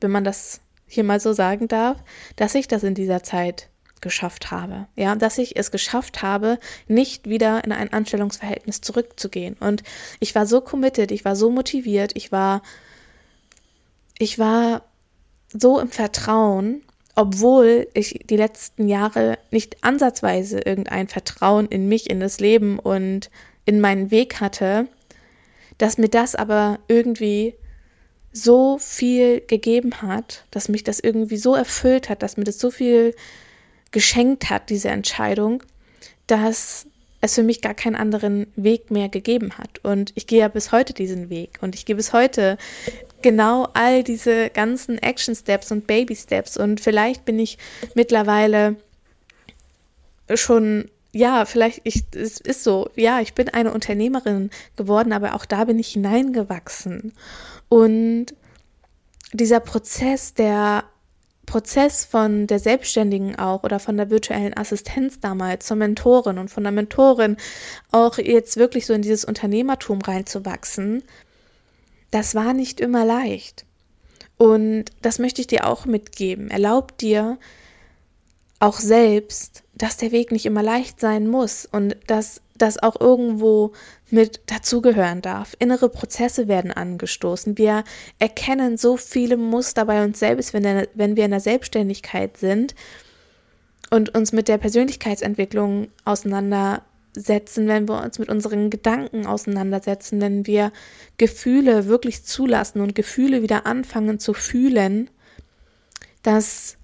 wenn 0.00 0.10
man 0.10 0.24
das 0.24 0.60
hier 0.88 1.04
mal 1.04 1.20
so 1.20 1.32
sagen 1.32 1.68
darf, 1.68 2.02
dass 2.36 2.54
ich 2.54 2.66
das 2.68 2.82
in 2.82 2.94
dieser 2.94 3.22
Zeit 3.22 3.68
geschafft 4.00 4.50
habe. 4.50 4.86
Ja, 4.96 5.14
dass 5.16 5.38
ich 5.38 5.56
es 5.56 5.70
geschafft 5.70 6.22
habe, 6.22 6.58
nicht 6.86 7.28
wieder 7.28 7.64
in 7.64 7.72
ein 7.72 7.92
Anstellungsverhältnis 7.92 8.80
zurückzugehen. 8.80 9.56
Und 9.60 9.82
ich 10.20 10.34
war 10.34 10.46
so 10.46 10.60
committed, 10.60 11.10
ich 11.10 11.24
war 11.24 11.36
so 11.36 11.50
motiviert, 11.50 12.12
ich 12.14 12.32
war, 12.32 12.62
ich 14.18 14.38
war 14.38 14.82
so 15.52 15.80
im 15.80 15.90
Vertrauen, 15.90 16.82
obwohl 17.14 17.88
ich 17.94 18.20
die 18.24 18.36
letzten 18.36 18.86
Jahre 18.86 19.38
nicht 19.50 19.82
ansatzweise 19.82 20.60
irgendein 20.60 21.08
Vertrauen 21.08 21.66
in 21.66 21.88
mich, 21.88 22.08
in 22.08 22.20
das 22.20 22.38
Leben 22.38 22.78
und 22.78 23.30
in 23.64 23.80
meinen 23.80 24.10
Weg 24.10 24.40
hatte, 24.40 24.86
dass 25.78 25.98
mir 25.98 26.08
das 26.08 26.34
aber 26.34 26.78
irgendwie 26.88 27.54
so 28.32 28.78
viel 28.78 29.40
gegeben 29.40 30.02
hat, 30.02 30.44
dass 30.50 30.68
mich 30.68 30.84
das 30.84 31.00
irgendwie 31.00 31.38
so 31.38 31.54
erfüllt 31.54 32.08
hat, 32.08 32.22
dass 32.22 32.36
mir 32.36 32.44
das 32.44 32.58
so 32.58 32.70
viel 32.70 33.14
geschenkt 33.90 34.50
hat, 34.50 34.70
diese 34.70 34.88
Entscheidung, 34.88 35.62
dass 36.26 36.86
es 37.20 37.34
für 37.34 37.42
mich 37.42 37.62
gar 37.62 37.74
keinen 37.74 37.96
anderen 37.96 38.46
Weg 38.54 38.90
mehr 38.90 39.08
gegeben 39.08 39.58
hat. 39.58 39.80
Und 39.82 40.12
ich 40.14 40.26
gehe 40.26 40.40
ja 40.40 40.48
bis 40.48 40.72
heute 40.72 40.92
diesen 40.92 41.30
Weg 41.30 41.58
und 41.60 41.74
ich 41.74 41.84
gehe 41.84 41.96
bis 41.96 42.12
heute 42.12 42.58
genau 43.22 43.68
all 43.74 44.04
diese 44.04 44.50
ganzen 44.50 44.98
Action 44.98 45.34
Steps 45.34 45.72
und 45.72 45.86
Baby 45.86 46.14
Steps 46.14 46.56
und 46.56 46.80
vielleicht 46.80 47.24
bin 47.24 47.38
ich 47.38 47.58
mittlerweile 47.94 48.76
schon 50.34 50.90
ja, 51.12 51.46
vielleicht 51.46 51.80
ich, 51.84 52.04
es 52.14 52.38
ist 52.38 52.64
so, 52.64 52.90
ja, 52.94 53.20
ich 53.20 53.34
bin 53.34 53.48
eine 53.48 53.72
Unternehmerin 53.72 54.50
geworden, 54.76 55.12
aber 55.12 55.34
auch 55.34 55.46
da 55.46 55.64
bin 55.64 55.78
ich 55.78 55.88
hineingewachsen. 55.88 57.12
Und 57.68 58.26
dieser 59.32 59.60
Prozess, 59.60 60.34
der 60.34 60.84
Prozess 61.48 62.04
von 62.04 62.46
der 62.46 62.58
Selbstständigen 62.58 63.36
auch 63.38 63.64
oder 63.64 63.78
von 63.78 63.96
der 63.96 64.10
virtuellen 64.10 64.56
Assistenz 64.56 65.18
damals 65.18 65.66
zur 65.66 65.78
Mentorin 65.78 66.38
und 66.38 66.50
von 66.50 66.62
der 66.62 66.72
Mentorin 66.72 67.38
auch 67.90 68.18
jetzt 68.18 68.58
wirklich 68.58 68.84
so 68.84 68.92
in 68.92 69.02
dieses 69.02 69.24
Unternehmertum 69.24 70.02
reinzuwachsen, 70.02 71.02
das 72.10 72.34
war 72.34 72.52
nicht 72.52 72.80
immer 72.80 73.04
leicht. 73.04 73.64
Und 74.36 74.86
das 75.02 75.18
möchte 75.18 75.40
ich 75.40 75.46
dir 75.46 75.66
auch 75.66 75.86
mitgeben. 75.86 76.50
Erlaub 76.50 76.96
dir 76.98 77.38
auch 78.60 78.78
selbst, 78.78 79.62
dass 79.74 79.96
der 79.96 80.12
Weg 80.12 80.32
nicht 80.32 80.46
immer 80.46 80.62
leicht 80.62 81.00
sein 81.00 81.28
muss 81.28 81.66
und 81.66 81.96
dass 82.06 82.42
das 82.56 82.82
auch 82.82 83.00
irgendwo 83.00 83.72
mit 84.10 84.40
dazugehören 84.46 85.22
darf. 85.22 85.54
Innere 85.58 85.88
Prozesse 85.88 86.48
werden 86.48 86.70
angestoßen. 86.70 87.58
Wir 87.58 87.84
erkennen 88.18 88.76
so 88.76 88.96
viele 88.96 89.36
Muster 89.36 89.84
bei 89.84 90.04
uns 90.04 90.18
selbst, 90.18 90.54
wenn, 90.54 90.62
der, 90.62 90.88
wenn 90.94 91.16
wir 91.16 91.24
in 91.24 91.30
der 91.30 91.40
Selbstständigkeit 91.40 92.36
sind 92.36 92.74
und 93.90 94.14
uns 94.14 94.32
mit 94.32 94.48
der 94.48 94.58
Persönlichkeitsentwicklung 94.58 95.88
auseinandersetzen, 96.04 97.68
wenn 97.68 97.88
wir 97.88 98.02
uns 98.02 98.18
mit 98.18 98.28
unseren 98.28 98.70
Gedanken 98.70 99.26
auseinandersetzen, 99.26 100.20
wenn 100.20 100.46
wir 100.46 100.72
Gefühle 101.18 101.86
wirklich 101.86 102.24
zulassen 102.24 102.80
und 102.80 102.94
Gefühle 102.94 103.42
wieder 103.42 103.66
anfangen 103.66 104.18
zu 104.18 104.34
fühlen, 104.34 105.10
dass 106.22 106.78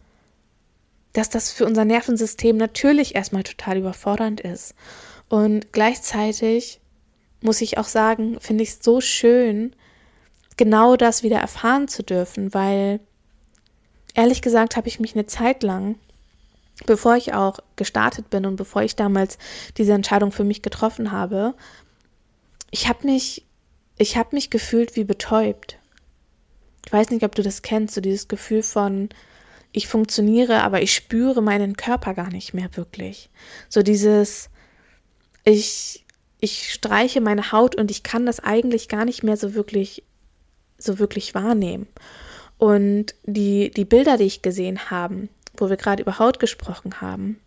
dass 1.14 1.30
das 1.30 1.52
für 1.52 1.64
unser 1.64 1.84
Nervensystem 1.84 2.56
natürlich 2.56 3.14
erstmal 3.14 3.44
total 3.44 3.78
überfordernd 3.78 4.40
ist. 4.40 4.74
Und 5.28 5.72
gleichzeitig 5.72 6.80
muss 7.44 7.60
ich 7.60 7.78
auch 7.78 7.86
sagen, 7.86 8.40
finde 8.40 8.62
ich 8.62 8.70
es 8.70 8.78
so 8.82 9.00
schön, 9.00 9.76
genau 10.56 10.96
das 10.96 11.22
wieder 11.22 11.38
erfahren 11.38 11.88
zu 11.88 12.02
dürfen, 12.02 12.54
weil 12.54 13.00
ehrlich 14.14 14.42
gesagt 14.42 14.76
habe 14.76 14.88
ich 14.88 15.00
mich 15.00 15.14
eine 15.14 15.26
Zeit 15.26 15.62
lang, 15.62 15.96
bevor 16.86 17.16
ich 17.16 17.34
auch 17.34 17.58
gestartet 17.76 18.30
bin 18.30 18.46
und 18.46 18.56
bevor 18.56 18.82
ich 18.82 18.96
damals 18.96 19.38
diese 19.76 19.92
Entscheidung 19.92 20.32
für 20.32 20.44
mich 20.44 20.62
getroffen 20.62 21.12
habe, 21.12 21.54
ich 22.70 22.88
habe 22.88 23.06
mich, 23.06 23.44
ich 23.98 24.16
habe 24.16 24.30
mich 24.32 24.50
gefühlt 24.50 24.96
wie 24.96 25.04
betäubt. 25.04 25.78
Ich 26.86 26.92
weiß 26.92 27.10
nicht, 27.10 27.24
ob 27.24 27.34
du 27.34 27.42
das 27.42 27.62
kennst, 27.62 27.94
so 27.94 28.00
dieses 28.00 28.28
Gefühl 28.28 28.62
von, 28.62 29.10
ich 29.72 29.88
funktioniere, 29.88 30.62
aber 30.62 30.82
ich 30.82 30.94
spüre 30.94 31.42
meinen 31.42 31.76
Körper 31.76 32.14
gar 32.14 32.30
nicht 32.30 32.54
mehr 32.54 32.76
wirklich. 32.76 33.30
So 33.68 33.82
dieses, 33.82 34.50
ich, 35.44 36.03
ich 36.44 36.72
streiche 36.72 37.22
meine 37.22 37.52
Haut 37.52 37.74
und 37.74 37.90
ich 37.90 38.02
kann 38.02 38.26
das 38.26 38.38
eigentlich 38.38 38.88
gar 38.88 39.06
nicht 39.06 39.22
mehr 39.22 39.38
so 39.38 39.54
wirklich, 39.54 40.04
so 40.78 40.98
wirklich 40.98 41.34
wahrnehmen. 41.34 41.86
Und 42.58 43.14
die, 43.24 43.70
die 43.70 43.86
Bilder, 43.86 44.18
die 44.18 44.24
ich 44.24 44.42
gesehen 44.42 44.90
habe, 44.90 45.28
wo 45.56 45.70
wir 45.70 45.78
gerade 45.78 46.02
über 46.02 46.18
Haut 46.18 46.38
gesprochen 46.38 47.00
haben, 47.00 47.40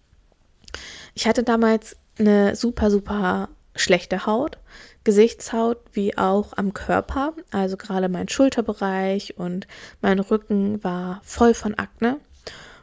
ich 1.14 1.28
hatte 1.28 1.44
damals 1.44 1.96
eine 2.18 2.56
super, 2.56 2.90
super 2.90 3.50
schlechte 3.76 4.26
Haut, 4.26 4.58
Gesichtshaut 5.04 5.78
wie 5.94 6.18
auch 6.18 6.54
am 6.58 6.74
Körper. 6.74 7.34
Also 7.52 7.78
gerade 7.78 8.10
mein 8.10 8.28
Schulterbereich 8.28 9.38
und 9.38 9.68
mein 10.02 10.20
Rücken 10.20 10.84
war 10.84 11.22
voll 11.24 11.54
von 11.54 11.76
Akne. 11.76 12.20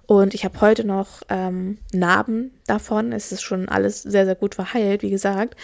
Und 0.06 0.34
ich 0.34 0.44
habe 0.44 0.61
heute 0.61 0.87
noch 0.87 1.23
ähm, 1.28 1.78
Narben 1.92 2.52
davon. 2.66 3.12
Es 3.12 3.32
ist 3.32 3.42
schon 3.42 3.68
alles 3.68 4.02
sehr, 4.02 4.26
sehr 4.26 4.34
gut 4.34 4.54
verheilt, 4.54 5.02
wie 5.02 5.11
gesagt. 5.11 5.56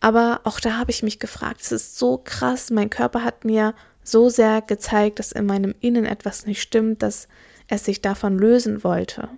Aber 0.00 0.40
auch 0.44 0.60
da 0.60 0.76
habe 0.76 0.90
ich 0.90 1.02
mich 1.02 1.18
gefragt, 1.18 1.60
es 1.62 1.72
ist 1.72 1.98
so 1.98 2.18
krass. 2.18 2.70
Mein 2.70 2.90
Körper 2.90 3.24
hat 3.24 3.44
mir 3.44 3.74
so 4.02 4.28
sehr 4.28 4.62
gezeigt, 4.62 5.18
dass 5.18 5.32
in 5.32 5.46
meinem 5.46 5.74
Innen 5.80 6.04
etwas 6.04 6.46
nicht 6.46 6.62
stimmt, 6.62 7.02
dass 7.02 7.28
er 7.66 7.78
sich 7.78 8.00
davon 8.00 8.38
lösen 8.38 8.84
wollte. 8.84 9.28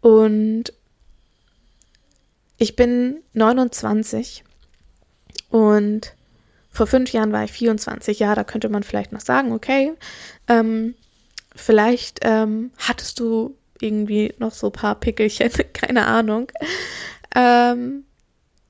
Und 0.00 0.72
ich 2.56 2.76
bin 2.76 3.22
29 3.34 4.44
und 5.50 6.14
vor 6.70 6.86
fünf 6.86 7.12
Jahren 7.12 7.32
war 7.32 7.44
ich 7.44 7.52
24. 7.52 8.18
Ja, 8.18 8.34
da 8.34 8.44
könnte 8.44 8.68
man 8.68 8.82
vielleicht 8.82 9.12
noch 9.12 9.20
sagen, 9.20 9.52
okay, 9.52 9.92
ähm, 10.46 10.94
Vielleicht 11.60 12.20
ähm, 12.22 12.70
hattest 12.78 13.20
du 13.20 13.54
irgendwie 13.80 14.34
noch 14.38 14.52
so 14.52 14.68
ein 14.68 14.72
paar 14.72 14.94
Pickelchen, 14.94 15.50
keine 15.72 16.06
Ahnung. 16.06 16.50
Ähm, 17.34 18.04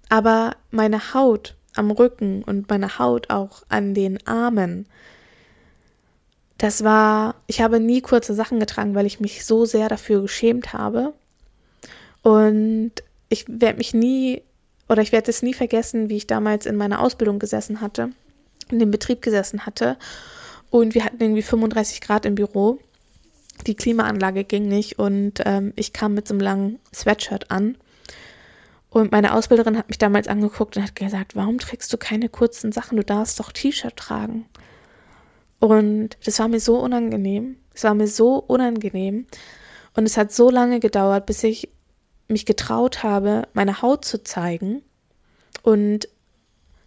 aber 0.09 0.57
meine 0.71 1.15
Haut 1.15 1.57
am 1.77 1.93
Rücken 1.93 2.43
und 2.43 2.69
meine 2.69 2.99
Haut 2.99 3.31
auch 3.31 3.63
an 3.69 3.95
den 3.95 4.27
Armen, 4.27 4.87
das 6.59 6.83
war, 6.85 7.37
ich 7.47 7.63
habe 7.63 7.79
nie 7.81 8.03
kurze 8.03 8.35
Sachen 8.35 8.59
getragen, 8.59 8.95
weil 8.95 9.07
ich 9.07 9.21
mich 9.21 9.47
so 9.47 9.65
sehr 9.65 9.89
dafür 9.89 10.23
geschämt 10.23 10.73
habe. 10.73 11.15
Und 12.23 12.93
ich 13.29 13.47
werde 13.49 13.79
mich 13.79 13.95
nie, 13.95 14.43
oder 14.89 15.01
ich 15.01 15.13
werde 15.13 15.31
es 15.31 15.43
nie 15.43 15.55
vergessen, 15.55 16.11
wie 16.11 16.19
ich 16.19 16.27
damals 16.27 16.67
in 16.67 16.77
meiner 16.77 17.01
Ausbildung 17.01 17.39
gesessen 17.39 17.81
hatte, 17.81 18.11
in 18.69 18.81
dem 18.81 18.91
Betrieb 18.91 19.23
gesessen 19.23 19.65
hatte 19.65 19.97
und 20.71 20.95
wir 20.95 21.05
hatten 21.05 21.21
irgendwie 21.21 21.43
35 21.43 22.01
Grad 22.01 22.25
im 22.25 22.35
Büro. 22.35 22.79
Die 23.67 23.75
Klimaanlage 23.75 24.45
ging 24.45 24.69
nicht 24.69 24.99
und 24.99 25.35
ähm, 25.45 25.73
ich 25.77 25.93
kam 25.93 26.15
mit 26.15 26.27
so 26.27 26.35
einem 26.35 26.41
langen 26.41 26.79
Sweatshirt 26.95 27.51
an. 27.51 27.77
Und 28.89 29.13
meine 29.13 29.35
Ausbilderin 29.35 29.77
hat 29.77 29.89
mich 29.89 29.99
damals 29.99 30.27
angeguckt 30.27 30.77
und 30.77 30.83
hat 30.83 30.97
gesagt, 30.97 31.37
warum 31.37 31.59
trägst 31.59 31.93
du 31.93 31.99
keine 31.99 32.29
kurzen 32.29 32.73
Sachen? 32.73 32.97
Du 32.97 33.05
darfst 33.05 33.39
doch 33.39 33.53
T-Shirt 33.53 33.97
tragen. 33.97 34.47
Und 35.61 36.17
das 36.25 36.39
war 36.39 36.49
mir 36.49 36.59
so 36.59 36.79
unangenehm. 36.79 37.57
Es 37.75 37.85
war 37.85 37.95
mir 37.95 38.09
so 38.09 38.37
unangenehm. 38.37 39.27
Und 39.95 40.07
es 40.07 40.17
hat 40.17 40.33
so 40.33 40.51
lange 40.51 40.81
gedauert, 40.81 41.27
bis 41.27 41.45
ich 41.45 41.69
mich 42.29 42.47
getraut 42.47 43.03
habe, 43.03 43.47
meine 43.53 43.83
Haut 43.83 44.05
zu 44.05 44.23
zeigen 44.23 44.83
und 45.63 46.09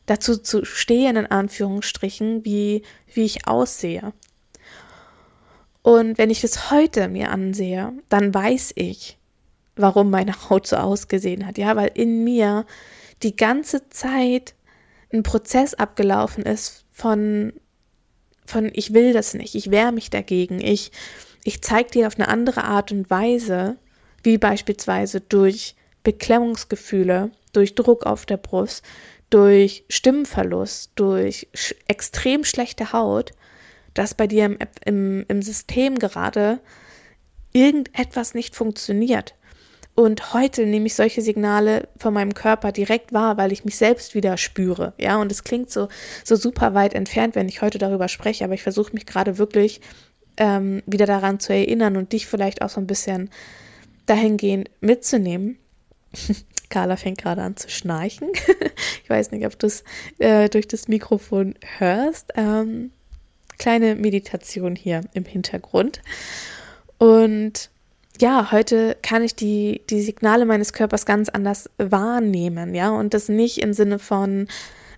dazu 0.06 0.38
zu 0.38 0.66
stehen, 0.66 1.16
in 1.16 1.26
Anführungsstrichen, 1.26 2.44
wie, 2.46 2.84
wie 3.14 3.24
ich 3.24 3.48
aussehe. 3.48 4.14
Und 5.82 6.18
wenn 6.18 6.30
ich 6.30 6.42
das 6.42 6.72
heute 6.72 7.08
mir 7.10 7.32
ansehe, 7.32 7.94
dann 8.10 8.34
weiß 8.34 8.74
ich, 8.76 9.18
warum 9.76 10.10
meine 10.10 10.50
Haut 10.50 10.68
so 10.68 10.78
ausgesehen 10.78 11.46
hat. 11.46 11.58
Ja, 11.58 11.76
weil 11.76 11.92
in 11.94 12.24
mir 12.24 12.66
die 13.22 13.36
ganze 13.36 13.90
Zeit 13.90 14.56
ein 15.12 15.24
Prozess 15.24 15.74
abgelaufen 15.74 16.44
ist 16.44 16.86
von, 16.92 17.54
von 18.46 18.72
ich 18.74 18.94
will 18.94 19.14
das 19.14 19.34
nicht, 19.34 19.56
ich 19.56 19.72
wehre 19.72 19.92
mich 19.92 20.10
dagegen, 20.10 20.60
ich, 20.60 20.92
ich 21.44 21.62
zeige 21.62 21.92
dir 21.92 22.08
auf 22.08 22.18
eine 22.18 22.28
andere 22.28 22.64
Art 22.64 22.92
und 22.92 23.10
Weise, 23.10 23.78
wie 24.24 24.38
beispielsweise 24.38 25.22
durch 25.22 25.76
Beklemmungsgefühle, 26.04 27.32
durch 27.52 27.76
Druck 27.76 28.06
auf 28.06 28.26
der 28.26 28.38
Brust, 28.38 28.84
durch 29.34 29.84
Stimmenverlust, 29.90 30.92
durch 30.94 31.48
sch 31.56 31.74
extrem 31.88 32.44
schlechte 32.44 32.94
Haut, 32.94 33.32
dass 33.96 34.13
bei 34.13 34.28
dir 34.28 34.46
im, 34.46 34.58
im, 34.86 35.25
im 35.28 35.42
System 35.42 35.98
gerade 35.98 36.60
irgendetwas 37.52 38.36
nicht 38.36 38.56
funktioniert. 38.56 39.34
Und 39.96 40.34
heute 40.36 40.68
nehme 40.68 40.86
ich 40.86 40.94
solche 40.94 41.24
Signale 41.24 41.88
von 41.98 42.13
meinem 42.13 42.36
Körper 42.36 42.72
direkt 42.72 43.12
wahr, 43.12 43.38
weil 43.38 43.52
ich 43.52 43.66
mich 43.66 43.75
selbst 43.75 44.13
wieder 44.13 44.38
spüre. 44.38 44.94
Ja, 45.00 45.18
und 45.18 45.32
es 45.32 45.44
klingt 45.44 45.72
so, 45.72 45.88
so 46.24 46.36
super 46.36 46.75
weit 46.75 46.94
entfernt, 46.94 47.36
wenn 47.36 47.50
ich 47.50 47.62
heute 47.63 47.80
darüber 47.80 48.10
spreche, 48.10 48.44
aber 48.44 48.54
ich 48.54 48.63
versuche 48.63 48.94
mich 48.94 49.08
gerade 49.08 49.40
wirklich 49.40 49.82
ähm, 50.38 50.84
wieder 50.86 51.08
daran 51.08 51.40
zu 51.40 51.54
erinnern 51.54 51.98
und 51.98 52.13
dich 52.13 52.28
vielleicht 52.28 52.62
auch 52.62 52.70
so 52.70 52.80
ein 52.80 52.88
bisschen 52.88 53.32
dahingehend 54.06 54.70
mitzunehmen. 54.80 55.58
Carla 56.74 56.98
fängt 56.98 57.20
gerade 57.20 57.44
an 57.44 57.56
zu 57.56 57.70
schnarchen. 57.70 58.30
ich 59.03 59.10
weiß 59.10 59.30
nicht, 59.32 59.46
ob 59.46 59.60
du 59.60 59.68
es 59.68 59.84
äh, 60.18 60.50
durch 60.50 60.68
das 60.68 60.88
Mikrofon 60.88 61.53
hörst. 61.77 62.34
Ähm, 62.36 62.89
kleine 63.60 63.94
Meditation 63.96 64.75
hier 64.75 65.01
im 65.13 65.24
Hintergrund. 65.24 66.01
Und 66.98 67.70
ja, 68.20 68.51
heute 68.51 68.98
kann 69.03 69.22
ich 69.24 69.36
die, 69.36 69.84
die 69.92 70.01
Signale 70.01 70.46
meines 70.46 70.74
Körpers 70.74 71.06
ganz 71.06 71.30
anders 71.30 71.70
wahrnehmen, 71.77 72.74
ja, 72.74 72.89
und 72.89 73.13
das 73.13 73.30
nicht 73.30 73.60
im 73.60 73.74
Sinne 73.74 74.00
von, 74.00 74.48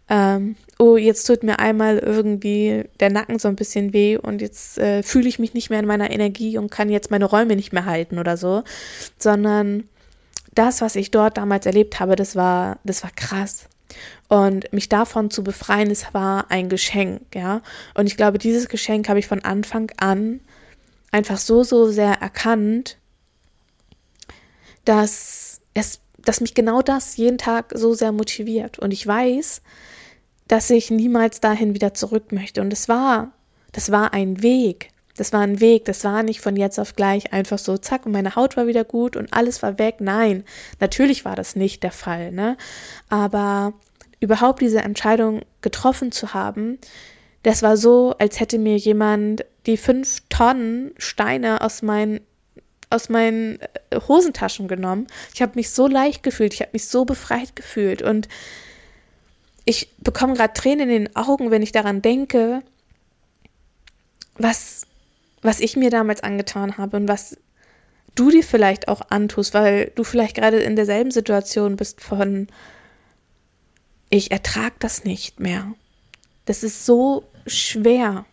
ähm, 0.08 0.55
oh, 0.79 0.96
jetzt 0.96 1.25
tut 1.25 1.44
mir 1.44 1.60
einmal 1.60 1.98
irgendwie 1.98 2.86
der 3.01 3.10
Nacken 3.10 3.38
so 3.38 3.50
ein 3.50 3.55
bisschen 3.58 3.91
weh 3.91 4.17
und 4.17 4.41
jetzt 4.41 4.77
äh, 4.77 5.03
fühle 5.03 5.27
ich 5.27 5.39
mich 5.39 5.53
nicht 5.53 5.70
mehr 5.70 5.79
in 5.79 5.88
meiner 5.88 6.12
Energie 6.12 6.58
und 6.58 6.72
kann 6.72 6.89
jetzt 6.89 7.12
meine 7.12 7.25
Räume 7.25 7.55
nicht 7.58 7.74
mehr 7.74 7.86
halten 7.86 8.20
oder 8.20 8.38
so, 8.38 8.63
sondern 9.17 9.89
das, 10.56 10.82
was 10.82 10.96
ich 10.96 11.12
dort 11.12 11.38
damals 11.38 11.66
erlebt 11.66 12.00
habe, 12.00 12.16
das 12.16 12.36
war, 12.36 12.80
das 12.84 13.04
war 13.04 13.12
krass. 13.12 13.68
Und 14.28 14.72
mich 14.74 14.90
davon 14.90 15.30
zu 15.30 15.44
befreien, 15.44 15.92
es 15.92 16.14
war 16.14 16.50
ein 16.50 16.70
Geschenk, 16.70 17.36
ja. 17.36 17.62
Und 17.94 18.08
ich 18.08 18.18
glaube, 18.18 18.40
dieses 18.40 18.68
Geschenk 18.68 19.08
habe 19.08 19.20
ich 19.20 19.28
von 19.28 19.44
Anfang 19.44 19.92
an 19.98 20.40
einfach 21.12 21.38
so, 21.38 21.64
so 21.64 21.92
sehr 21.92 22.14
erkannt, 22.14 22.98
dass 24.84 25.62
es, 25.74 26.00
dass 26.18 26.42
mich 26.42 26.56
genau 26.56 26.82
das 26.82 27.18
jeden 27.18 27.38
Tag 27.38 27.72
so 27.76 27.94
sehr 27.94 28.12
motiviert. 28.12 28.80
Und 28.80 28.92
ich 28.92 29.06
weiß, 29.06 29.62
dass 30.48 30.70
ich 30.70 30.92
niemals 30.92 31.40
dahin 31.40 31.74
wieder 31.74 31.94
zurück 31.94 32.32
möchte. 32.32 32.62
Und 32.62 32.74
es 32.74 32.90
war, 32.90 33.32
das 33.72 33.92
war 33.92 34.14
ein 34.14 34.42
Weg. 34.42 34.92
Das 35.17 35.31
war 35.31 35.41
ein 35.41 35.62
Weg, 35.62 35.86
das 35.86 36.03
war 36.03 36.24
nicht 36.24 36.41
von 36.41 36.55
jetzt 36.57 36.79
auf 36.79 36.95
gleich 36.95 37.31
einfach 37.31 37.57
so, 37.57 37.77
zack, 37.77 38.05
und 38.05 38.12
meine 38.12 38.36
Haut 38.36 38.57
war 38.57 38.67
wieder 38.67 38.84
gut 38.84 39.15
und 39.15 39.34
alles 39.34 39.63
war 39.63 39.79
weg. 39.79 39.95
Nein, 40.00 40.43
natürlich 40.79 41.24
war 41.24 41.36
das 41.36 41.55
nicht 41.55 41.84
der 41.84 41.91
Fall, 41.91 42.31
ne? 42.31 42.57
Aber 43.10 43.74
überhaupt 44.19 44.62
diese 44.62 44.79
Entscheidung 44.79 45.41
getroffen 45.62 46.12
zu 46.12 46.34
haben, 46.34 46.77
das 47.43 47.62
war 47.63 47.77
so, 47.77 48.15
als 48.17 48.39
hätte 48.39 48.57
mir 48.57 48.77
jemand 48.77 49.45
die 49.67 49.77
fünf 49.77 50.24
Tonnen 50.29 50.91
Steine 50.98 51.62
aus 51.62 51.81
meinen 51.81 52.22
aus 52.89 53.10
meinen 53.10 53.60
äh, 53.89 53.99
Hosentaschen 54.08 54.67
genommen. 54.67 55.08
Ich 55.34 55.41
habe 55.41 55.54
mich 55.56 55.69
so 55.71 55.88
leicht 55.88 56.23
gefühlt, 56.23 56.54
ich 56.54 56.62
habe 56.62 56.71
mich 56.73 56.88
so 56.88 57.06
befreit 57.06 57.56
gefühlt 57.56 58.01
und 58.01 58.28
ich 59.65 59.89
bekomme 59.97 60.34
gerade 60.34 60.54
Tränen 60.54 60.89
in 60.89 61.04
den 61.06 61.15
Augen, 61.15 61.51
wenn 61.51 61.63
ich 61.63 61.71
daran 61.71 62.01
denke, 62.01 62.62
was, 64.38 64.85
was 65.45 65.60
ich 65.60 65.75
mir 65.75 65.89
damals 65.89 66.21
angetan 66.21 66.77
habe 66.77 66.97
und 66.97 67.08
was 67.08 67.38
du 68.15 68.29
dir 68.29 68.43
vielleicht 68.43 68.88
auch 68.88 69.01
antust, 69.10 69.53
weil 69.53 69.91
du 69.95 70.03
vielleicht 70.03 70.36
gerade 70.36 70.58
in 70.58 70.75
derselben 70.75 71.12
Situation 71.12 71.75
bist 71.75 72.01
von, 72.01 72.47
ich 74.10 74.31
ertrage 74.31 74.75
das 74.79 75.03
nicht 75.03 75.39
mehr. 75.39 75.73
Das 76.45 76.63
ist 76.63 76.86
so 76.86 77.23
schwer. 77.45 78.25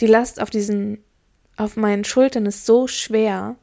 Die 0.00 0.06
Last 0.06 0.40
auf 0.40 0.50
diesen 0.50 1.02
auf 1.56 1.76
meinen 1.76 2.04
Schultern 2.04 2.46
ist 2.46 2.66
so 2.66 2.86
schwer, 2.86 3.56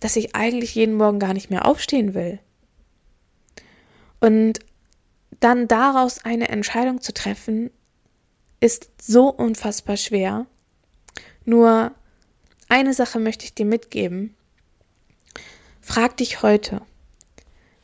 dass 0.00 0.16
ich 0.16 0.36
eigentlich 0.36 0.74
jeden 0.74 0.94
Morgen 0.94 1.18
gar 1.18 1.32
nicht 1.32 1.48
mehr 1.48 1.64
aufstehen 1.64 2.12
will. 2.12 2.38
Und 4.20 4.58
dann 5.40 5.66
daraus 5.68 6.24
eine 6.24 6.48
Entscheidung 6.50 7.00
zu 7.00 7.14
treffen, 7.14 7.70
ist 8.64 8.88
so 8.98 9.28
unfassbar 9.28 9.98
schwer. 9.98 10.46
Nur 11.44 11.92
eine 12.70 12.94
Sache 12.94 13.20
möchte 13.20 13.44
ich 13.44 13.52
dir 13.52 13.66
mitgeben. 13.66 14.34
Frag 15.82 16.16
dich 16.16 16.40
heute, 16.40 16.80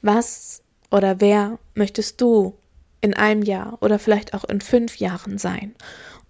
was 0.01 0.63
oder 0.91 1.21
wer 1.21 1.59
möchtest 1.75 2.19
du 2.23 2.57
in 3.03 3.13
einem 3.13 3.43
Jahr 3.43 3.77
oder 3.83 3.99
vielleicht 3.99 4.33
auch 4.33 4.45
in 4.45 4.63
fünf 4.63 4.97
Jahren 4.97 5.37
sein? 5.37 5.75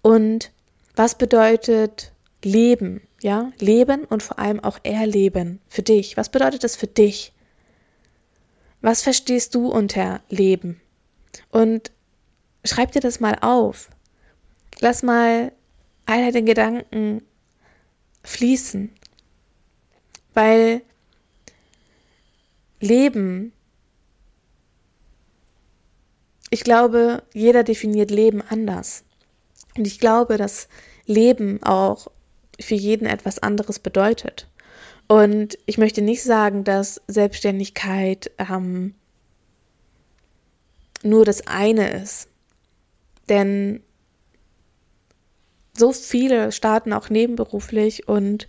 Und 0.01 0.51
was 0.97 1.17
bedeutet 1.17 2.11
Leben, 2.43 3.07
ja, 3.21 3.53
Leben 3.57 4.03
und 4.03 4.21
vor 4.21 4.37
allem 4.37 4.59
auch 4.59 4.79
erleben 4.83 5.61
für 5.69 5.81
dich. 5.81 6.17
Was 6.17 6.27
bedeutet 6.27 6.65
das 6.65 6.75
für 6.75 6.87
dich? 6.87 7.31
Was 8.81 9.01
verstehst 9.01 9.55
du 9.55 9.71
unter 9.71 10.19
Leben? 10.27 10.81
Und 11.51 11.93
schreib 12.65 12.91
dir 12.91 12.99
das 12.99 13.21
mal 13.21 13.37
auf. 13.39 13.89
Lass 14.79 15.03
mal 15.03 15.51
all 16.05 16.31
deine 16.31 16.43
Gedanken 16.43 17.21
fließen. 18.23 18.91
Weil 20.33 20.81
Leben, 22.79 23.53
ich 26.49 26.63
glaube, 26.63 27.23
jeder 27.33 27.63
definiert 27.63 28.11
Leben 28.11 28.41
anders. 28.41 29.03
Und 29.77 29.87
ich 29.87 29.99
glaube, 29.99 30.37
dass 30.37 30.67
Leben 31.05 31.61
auch 31.63 32.07
für 32.59 32.75
jeden 32.75 33.05
etwas 33.05 33.39
anderes 33.39 33.79
bedeutet. 33.79 34.47
Und 35.07 35.57
ich 35.65 35.77
möchte 35.77 36.01
nicht 36.01 36.23
sagen, 36.23 36.63
dass 36.63 37.01
Selbstständigkeit 37.07 38.31
ähm, 38.37 38.95
nur 41.03 41.25
das 41.25 41.47
eine 41.47 41.89
ist. 42.01 42.29
Denn 43.27 43.83
so 45.77 45.91
viele 45.93 46.51
starten 46.51 46.93
auch 46.93 47.09
nebenberuflich 47.09 48.07
und 48.07 48.47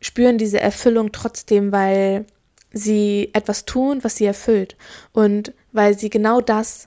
spüren 0.00 0.38
diese 0.38 0.60
Erfüllung 0.60 1.12
trotzdem, 1.12 1.72
weil 1.72 2.26
sie 2.72 3.30
etwas 3.32 3.64
tun, 3.64 4.02
was 4.02 4.16
sie 4.16 4.26
erfüllt 4.26 4.76
und 5.12 5.52
weil 5.72 5.98
sie 5.98 6.10
genau 6.10 6.40
das 6.40 6.86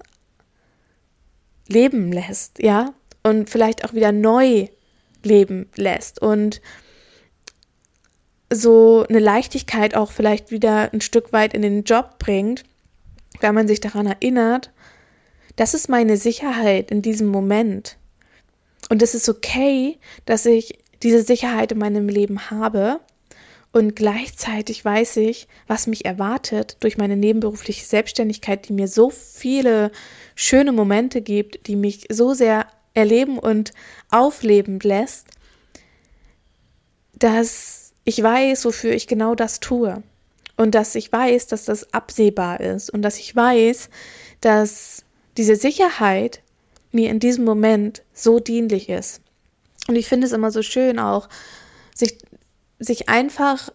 leben 1.68 2.12
lässt, 2.12 2.62
ja, 2.62 2.94
und 3.24 3.50
vielleicht 3.50 3.86
auch 3.86 3.94
wieder 3.94 4.12
neu 4.12 4.68
leben 5.24 5.70
lässt 5.76 6.22
und 6.22 6.62
so 8.52 9.06
eine 9.10 9.20
Leichtigkeit 9.20 9.96
auch 9.96 10.12
vielleicht 10.12 10.52
wieder 10.52 10.94
ein 10.94 11.02
Stück 11.02 11.34
weit 11.34 11.54
in 11.54 11.64
den 11.64 11.84
Job 11.84 12.20
bringt, 12.20 12.64
weil 13.42 13.54
man 13.54 13.68
sich 13.68 13.80
daran 13.80 14.06
erinnert, 14.06 14.72
das 15.56 15.74
ist 15.74 15.90
meine 15.90 16.18
Sicherheit 16.18 16.92
in 16.92 17.02
diesem 17.02 17.28
Moment. 17.28 17.98
Und 18.90 19.02
es 19.02 19.16
ist 19.16 19.30
okay, 19.30 19.98
dass 20.26 20.46
ich 20.46 20.80
diese 21.04 21.24
Sicherheit 21.24 21.72
in 21.72 21.80
meinem 21.80 22.08
Leben 22.08 22.50
habe. 22.50 23.00
Und 23.72 23.96
gleichzeitig 23.96 24.86
weiß 24.86 25.18
ich, 25.18 25.48
was 25.68 25.88
mich 25.88 26.06
erwartet 26.06 26.78
durch 26.80 26.98
meine 26.98 27.18
nebenberufliche 27.18 27.86
Selbstständigkeit, 27.86 28.70
die 28.70 28.74
mir 28.74 28.88
so 28.88 29.10
viele 29.10 29.92
schöne 30.34 30.72
Momente 30.72 31.22
gibt, 31.22 31.68
die 31.68 31.76
mich 31.76 32.06
so 32.10 32.34
sehr 32.34 32.68
erleben 32.94 33.38
und 33.38 33.74
aufleben 34.10 34.80
lässt, 34.80 35.28
dass 37.14 37.94
ich 38.06 38.22
weiß, 38.22 38.66
wofür 38.66 38.94
ich 38.94 39.08
genau 39.08 39.36
das 39.36 39.60
tue. 39.60 40.02
Und 40.58 40.74
dass 40.74 40.96
ich 40.96 41.12
weiß, 41.12 41.48
dass 41.48 41.66
das 41.66 41.94
absehbar 41.94 42.62
ist. 42.62 42.90
Und 42.90 43.02
dass 43.02 43.20
ich 43.20 43.36
weiß, 43.36 43.90
dass 44.40 45.04
diese 45.36 45.58
Sicherheit 45.58 46.42
mir 46.96 47.12
in 47.12 47.20
diesem 47.20 47.46
Moment 47.46 48.04
so 48.14 48.40
dienlich 48.40 48.90
ist. 48.90 49.22
Und 49.88 49.96
ich 49.96 50.08
finde 50.08 50.26
es 50.26 50.34
immer 50.34 50.52
so 50.52 50.64
schön 50.64 50.98
auch, 50.98 51.30
sich, 51.94 52.18
sich 52.80 53.10
einfach 53.10 53.70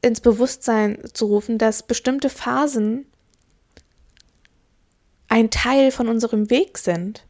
ins 0.00 0.20
Bewusstsein 0.20 0.98
zu 1.12 1.26
rufen, 1.26 1.58
dass 1.58 1.82
bestimmte 1.82 2.30
Phasen 2.30 3.06
ein 5.28 5.50
Teil 5.50 5.90
von 5.90 6.08
unserem 6.08 6.50
Weg 6.50 6.78
sind. 6.78 7.24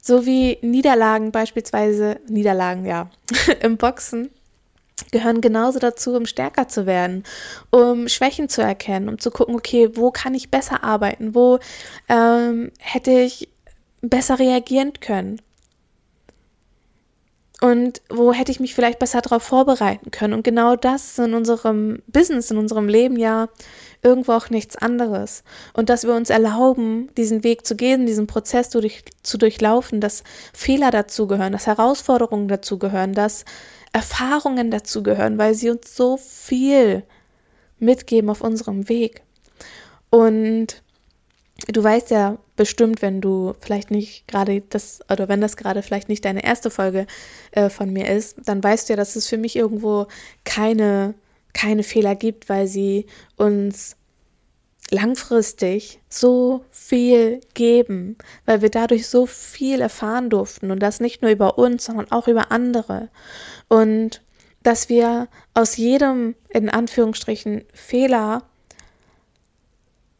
So 0.00 0.26
wie 0.26 0.58
Niederlagen 0.62 1.32
beispielsweise, 1.32 2.20
Niederlagen 2.28 2.86
ja, 2.86 3.10
im 3.60 3.76
Boxen 3.76 4.30
gehören 5.10 5.40
genauso 5.40 5.78
dazu, 5.78 6.14
um 6.14 6.26
stärker 6.26 6.68
zu 6.68 6.86
werden, 6.86 7.24
um 7.70 8.08
Schwächen 8.08 8.48
zu 8.48 8.62
erkennen, 8.62 9.08
um 9.08 9.18
zu 9.18 9.30
gucken, 9.30 9.54
okay, 9.54 9.90
wo 9.94 10.10
kann 10.10 10.34
ich 10.34 10.50
besser 10.50 10.84
arbeiten, 10.84 11.34
wo 11.34 11.58
ähm, 12.08 12.70
hätte 12.78 13.10
ich 13.10 13.48
besser 14.02 14.38
reagieren 14.38 14.92
können 15.00 15.40
und 17.62 18.02
wo 18.10 18.32
hätte 18.32 18.50
ich 18.50 18.58
mich 18.58 18.74
vielleicht 18.74 18.98
besser 18.98 19.20
darauf 19.20 19.44
vorbereiten 19.44 20.10
können. 20.10 20.32
Und 20.34 20.42
genau 20.42 20.74
das 20.74 21.12
ist 21.12 21.18
in 21.20 21.32
unserem 21.32 22.02
Business, 22.08 22.50
in 22.50 22.58
unserem 22.58 22.88
Leben 22.88 23.16
ja 23.16 23.48
irgendwo 24.02 24.32
auch 24.32 24.50
nichts 24.50 24.74
anderes. 24.74 25.44
Und 25.72 25.88
dass 25.88 26.02
wir 26.02 26.14
uns 26.14 26.28
erlauben, 26.28 27.14
diesen 27.16 27.44
Weg 27.44 27.64
zu 27.64 27.76
gehen, 27.76 28.04
diesen 28.04 28.26
Prozess 28.26 28.70
durch, 28.70 29.04
zu 29.22 29.38
durchlaufen, 29.38 30.00
dass 30.00 30.24
Fehler 30.52 30.90
dazugehören, 30.90 31.52
dass 31.52 31.68
Herausforderungen 31.68 32.48
dazugehören, 32.48 33.12
dass 33.12 33.44
Erfahrungen 33.92 34.72
dazugehören, 34.72 35.38
weil 35.38 35.54
sie 35.54 35.70
uns 35.70 35.94
so 35.94 36.16
viel 36.16 37.04
mitgeben 37.78 38.28
auf 38.28 38.40
unserem 38.40 38.88
Weg. 38.88 39.22
Und 40.10 40.82
du 41.68 41.82
weißt 41.82 42.10
ja 42.10 42.38
bestimmt, 42.56 43.02
wenn 43.02 43.20
du 43.20 43.54
vielleicht 43.60 43.90
nicht 43.90 44.26
gerade 44.26 44.62
das, 44.70 45.00
oder 45.10 45.28
wenn 45.28 45.40
das 45.40 45.56
gerade 45.56 45.82
vielleicht 45.82 46.08
nicht 46.08 46.24
deine 46.24 46.44
erste 46.44 46.70
Folge 46.70 47.06
äh, 47.52 47.70
von 47.70 47.92
mir 47.92 48.08
ist, 48.08 48.36
dann 48.44 48.62
weißt 48.62 48.88
du 48.88 48.94
ja, 48.94 48.96
dass 48.96 49.16
es 49.16 49.28
für 49.28 49.38
mich 49.38 49.56
irgendwo 49.56 50.06
keine, 50.44 51.14
keine 51.52 51.82
Fehler 51.82 52.14
gibt, 52.14 52.48
weil 52.48 52.66
sie 52.66 53.06
uns 53.36 53.96
langfristig 54.90 56.00
so 56.08 56.64
viel 56.70 57.40
geben, 57.54 58.16
weil 58.44 58.60
wir 58.60 58.70
dadurch 58.70 59.08
so 59.08 59.26
viel 59.26 59.80
erfahren 59.80 60.28
durften 60.28 60.70
und 60.70 60.80
das 60.80 61.00
nicht 61.00 61.22
nur 61.22 61.30
über 61.30 61.58
uns, 61.58 61.84
sondern 61.86 62.10
auch 62.10 62.28
über 62.28 62.52
andere. 62.52 63.08
Und 63.68 64.22
dass 64.62 64.88
wir 64.88 65.28
aus 65.54 65.76
jedem, 65.76 66.34
in 66.50 66.68
Anführungsstrichen, 66.68 67.64
Fehler 67.72 68.42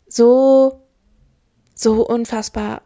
so, 0.09 0.82
so 1.75 2.07
unfassbar 2.07 2.83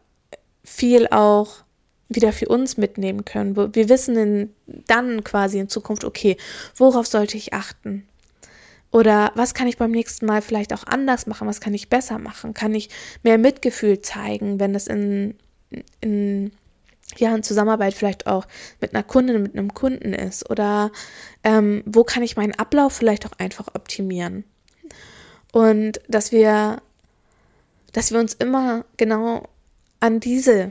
viel 0.64 1.06
auch 1.08 1.64
wieder 2.08 2.32
für 2.32 2.48
uns 2.48 2.76
mitnehmen 2.76 3.24
können. 3.24 3.56
Wir 3.56 3.88
wissen 3.88 4.16
in, 4.16 4.54
dann 4.66 5.24
quasi 5.24 5.58
in 5.58 5.68
Zukunft, 5.68 6.04
okay, 6.04 6.36
worauf 6.76 7.06
sollte 7.06 7.36
ich 7.36 7.52
achten? 7.52 8.06
Oder 8.92 9.32
was 9.34 9.54
kann 9.54 9.66
ich 9.66 9.76
beim 9.76 9.90
nächsten 9.90 10.26
Mal 10.26 10.40
vielleicht 10.40 10.72
auch 10.72 10.84
anders 10.86 11.26
machen? 11.26 11.48
Was 11.48 11.60
kann 11.60 11.74
ich 11.74 11.88
besser 11.88 12.18
machen? 12.18 12.54
Kann 12.54 12.74
ich 12.74 12.88
mehr 13.22 13.38
Mitgefühl 13.38 14.00
zeigen, 14.00 14.60
wenn 14.60 14.74
es 14.74 14.86
in, 14.86 15.34
in, 16.00 16.52
ja, 17.16 17.34
in 17.34 17.42
Zusammenarbeit 17.42 17.94
vielleicht 17.94 18.26
auch 18.26 18.46
mit 18.80 18.94
einer 18.94 19.02
Kundin, 19.02 19.42
mit 19.42 19.54
einem 19.54 19.74
Kunden 19.74 20.12
ist? 20.12 20.48
Oder 20.48 20.92
ähm, 21.42 21.82
wo 21.84 22.04
kann 22.04 22.22
ich 22.22 22.36
meinen 22.36 22.54
Ablauf 22.54 22.92
vielleicht 22.92 23.26
auch 23.26 23.38
einfach 23.38 23.66
optimieren? 23.74 24.44
Und 25.52 26.00
dass 26.08 26.32
wir, 26.32 26.80
dass 27.96 28.12
wir 28.12 28.20
uns 28.20 28.34
immer 28.34 28.84
genau 28.98 29.48
an 30.00 30.20
diese 30.20 30.70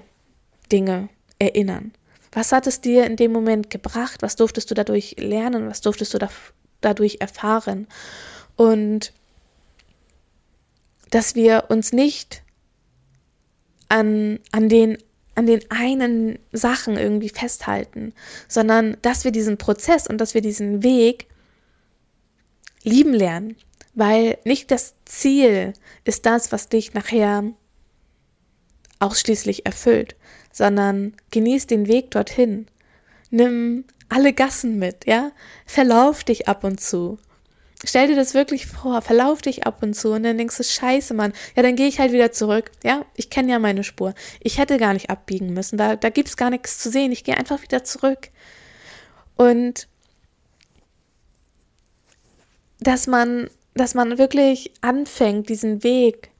Dinge 0.71 1.09
erinnern. 1.39 1.91
Was 2.31 2.51
hat 2.51 2.67
es 2.67 2.81
dir 2.81 3.07
in 3.07 3.15
dem 3.15 3.31
Moment 3.31 3.71
gebracht? 3.71 4.21
Was 4.21 4.35
durftest 4.35 4.69
du 4.69 4.75
dadurch 4.75 5.15
lernen? 5.17 5.67
Was 5.67 5.81
durftest 5.81 6.13
du 6.13 6.19
da, 6.19 6.29
dadurch 6.81 7.17
erfahren. 7.21 7.87
Und 8.57 9.11
dass 11.09 11.33
wir 11.33 11.63
uns 11.69 11.93
nicht 11.93 12.43
an, 13.89 14.39
an, 14.51 14.69
den, 14.69 14.99
an 15.33 15.47
den 15.47 15.61
einen 15.71 16.37
Sachen 16.51 16.95
irgendwie 16.95 17.29
festhalten, 17.29 18.13
sondern 18.47 18.97
dass 19.01 19.23
wir 19.23 19.31
diesen 19.31 19.57
Prozess 19.57 20.05
und 20.05 20.19
dass 20.19 20.35
wir 20.35 20.41
diesen 20.41 20.83
Weg 20.83 21.25
lieben 22.83 23.13
lernen. 23.13 23.55
Weil 23.95 24.37
nicht 24.43 24.71
das 24.71 24.93
Ziel 25.05 25.73
ist 26.03 26.25
das, 26.25 26.51
was 26.51 26.69
dich 26.69 26.93
nachher 26.93 27.43
ausschließlich 28.99 29.65
erfüllt, 29.65 30.15
sondern 30.51 31.13
genieß 31.31 31.67
den 31.67 31.87
Weg 31.87 32.11
dorthin. 32.11 32.67
Nimm 33.29 33.85
alle 34.09 34.33
Gassen 34.33 34.77
mit, 34.77 35.05
ja? 35.05 35.31
Verlauf 35.65 36.23
dich 36.23 36.47
ab 36.47 36.63
und 36.63 36.79
zu. 36.79 37.17
Stell 37.83 38.07
dir 38.07 38.15
das 38.15 38.33
wirklich 38.33 38.65
vor, 38.67 39.01
verlauf 39.01 39.41
dich 39.41 39.65
ab 39.65 39.83
und 39.83 39.93
zu 39.93 40.13
und 40.13 40.23
dann 40.23 40.37
denkst 40.37 40.57
du, 40.57 40.63
scheiße, 40.63 41.13
Mann, 41.13 41.33
ja, 41.55 41.61
dann 41.61 41.75
gehe 41.75 41.87
ich 41.87 41.99
halt 41.99 42.13
wieder 42.13 42.31
zurück. 42.31 42.71
Ja, 42.83 43.05
ich 43.15 43.29
kenne 43.29 43.51
ja 43.51 43.59
meine 43.59 43.83
Spur. 43.83 44.13
Ich 44.39 44.57
hätte 44.57 44.77
gar 44.77 44.93
nicht 44.93 45.09
abbiegen 45.09 45.53
müssen. 45.53 45.77
Da, 45.77 45.95
da 45.95 46.09
gibt 46.09 46.29
es 46.29 46.37
gar 46.37 46.49
nichts 46.49 46.79
zu 46.79 46.89
sehen. 46.89 47.11
Ich 47.11 47.23
gehe 47.23 47.37
einfach 47.37 47.61
wieder 47.61 47.83
zurück. 47.83 48.29
Und 49.35 49.87
dass 52.79 53.07
man, 53.07 53.49
dass 53.75 53.93
man 53.93 54.17
wirklich 54.17 54.71
anfängt, 54.81 55.49
diesen 55.49 55.83
Weg 55.83 56.31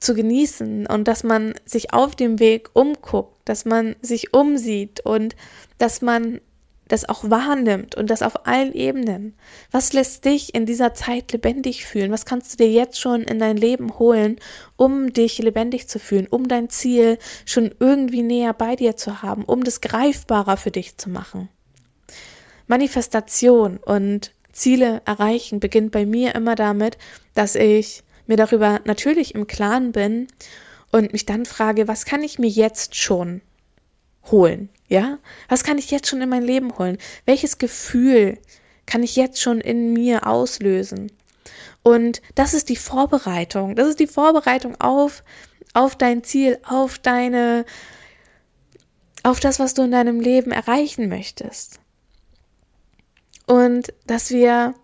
zu 0.00 0.14
genießen 0.14 0.86
und 0.86 1.06
dass 1.08 1.22
man 1.22 1.54
sich 1.64 1.92
auf 1.92 2.16
dem 2.16 2.38
Weg 2.38 2.70
umguckt, 2.72 3.36
dass 3.44 3.64
man 3.64 3.96
sich 4.02 4.34
umsieht 4.34 5.00
und 5.04 5.36
dass 5.78 6.02
man 6.02 6.40
das 6.88 7.08
auch 7.08 7.30
wahrnimmt 7.30 7.94
und 7.94 8.10
das 8.10 8.22
auf 8.22 8.46
allen 8.48 8.72
Ebenen. 8.72 9.34
Was 9.70 9.92
lässt 9.92 10.24
dich 10.24 10.54
in 10.54 10.66
dieser 10.66 10.92
Zeit 10.92 11.30
lebendig 11.30 11.86
fühlen? 11.86 12.10
Was 12.10 12.24
kannst 12.24 12.52
du 12.52 12.56
dir 12.64 12.70
jetzt 12.70 12.98
schon 12.98 13.22
in 13.22 13.38
dein 13.38 13.56
Leben 13.56 13.98
holen, 13.98 14.36
um 14.76 15.12
dich 15.12 15.38
lebendig 15.38 15.86
zu 15.86 16.00
fühlen, 16.00 16.26
um 16.28 16.48
dein 16.48 16.68
Ziel 16.68 17.18
schon 17.46 17.72
irgendwie 17.78 18.22
näher 18.22 18.54
bei 18.54 18.74
dir 18.74 18.96
zu 18.96 19.22
haben, 19.22 19.44
um 19.44 19.62
das 19.62 19.80
greifbarer 19.80 20.56
für 20.56 20.72
dich 20.72 20.96
zu 20.96 21.10
machen? 21.10 21.48
Manifestation 22.66 23.76
und 23.76 24.32
Ziele 24.60 25.02
erreichen 25.06 25.58
beginnt 25.58 25.90
bei 25.90 26.06
mir 26.06 26.34
immer 26.34 26.54
damit, 26.54 26.98
dass 27.34 27.54
ich 27.54 28.02
mir 28.26 28.36
darüber 28.36 28.80
natürlich 28.84 29.34
im 29.34 29.46
Klaren 29.46 29.92
bin 29.92 30.28
und 30.92 31.12
mich 31.12 31.26
dann 31.26 31.46
frage, 31.46 31.88
was 31.88 32.04
kann 32.04 32.22
ich 32.22 32.38
mir 32.38 32.48
jetzt 32.48 32.94
schon 32.94 33.40
holen? 34.30 34.68
Ja? 34.88 35.18
Was 35.48 35.64
kann 35.64 35.78
ich 35.78 35.90
jetzt 35.90 36.08
schon 36.08 36.20
in 36.20 36.28
mein 36.28 36.42
Leben 36.42 36.76
holen? 36.78 36.98
Welches 37.24 37.58
Gefühl 37.58 38.38
kann 38.86 39.02
ich 39.02 39.16
jetzt 39.16 39.40
schon 39.40 39.60
in 39.60 39.92
mir 39.92 40.26
auslösen? 40.26 41.10
Und 41.82 42.20
das 42.34 42.54
ist 42.54 42.68
die 42.68 42.76
Vorbereitung. 42.76 43.76
Das 43.76 43.88
ist 43.88 44.00
die 44.00 44.06
Vorbereitung 44.06 44.78
auf, 44.80 45.24
auf 45.72 45.96
dein 45.96 46.22
Ziel, 46.22 46.58
auf 46.64 46.98
deine, 46.98 47.64
auf 49.22 49.40
das, 49.40 49.58
was 49.58 49.74
du 49.74 49.82
in 49.82 49.92
deinem 49.92 50.20
Leben 50.20 50.52
erreichen 50.52 51.08
möchtest. 51.08 51.80
Und 53.50 53.92
dass 54.06 54.30
wir 54.30 54.74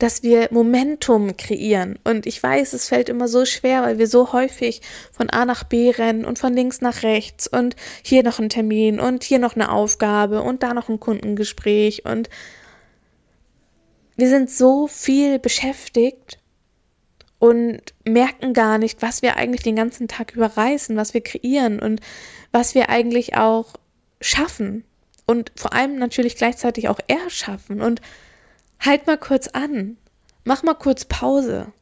dass 0.00 0.24
wir 0.24 0.48
Momentum 0.50 1.36
kreieren. 1.36 2.00
Und 2.02 2.26
ich 2.26 2.42
weiß, 2.42 2.72
es 2.72 2.88
fällt 2.88 3.08
immer 3.08 3.28
so 3.28 3.44
schwer, 3.44 3.82
weil 3.82 3.96
wir 3.96 4.08
so 4.08 4.32
häufig 4.32 4.82
von 5.12 5.30
A 5.30 5.44
nach 5.44 5.62
B 5.62 5.90
rennen 5.90 6.24
und 6.24 6.36
von 6.36 6.52
links 6.52 6.80
nach 6.80 7.04
rechts 7.04 7.46
und 7.46 7.76
hier 8.02 8.24
noch 8.24 8.40
ein 8.40 8.48
Termin 8.48 8.98
und 8.98 9.22
hier 9.22 9.38
noch 9.38 9.54
eine 9.54 9.70
Aufgabe 9.70 10.42
und 10.42 10.64
da 10.64 10.74
noch 10.74 10.88
ein 10.88 10.98
Kundengespräch 10.98 12.04
und 12.04 12.28
wir 14.16 14.28
sind 14.28 14.50
so 14.50 14.88
viel 14.88 15.38
beschäftigt 15.38 16.40
und 17.38 17.80
merken 18.04 18.52
gar 18.52 18.78
nicht, 18.78 19.00
was 19.00 19.22
wir 19.22 19.36
eigentlich 19.36 19.62
den 19.62 19.76
ganzen 19.76 20.08
Tag 20.08 20.34
überreißen, 20.34 20.96
was 20.96 21.14
wir 21.14 21.20
kreieren 21.20 21.78
und 21.78 22.00
was 22.50 22.74
wir 22.74 22.88
eigentlich 22.88 23.36
auch 23.36 23.74
schaffen 24.20 24.82
und 25.26 25.52
vor 25.56 25.72
allem 25.72 25.96
natürlich 25.96 26.36
gleichzeitig 26.36 26.88
auch 26.88 26.98
erschaffen 27.08 27.80
und 27.80 28.00
Halt 28.84 29.06
mal 29.06 29.16
kurz 29.16 29.48
an. 29.48 29.96
Mach 30.44 30.62
mal 30.62 30.74
kurz 30.74 31.06
Pause. 31.06 31.72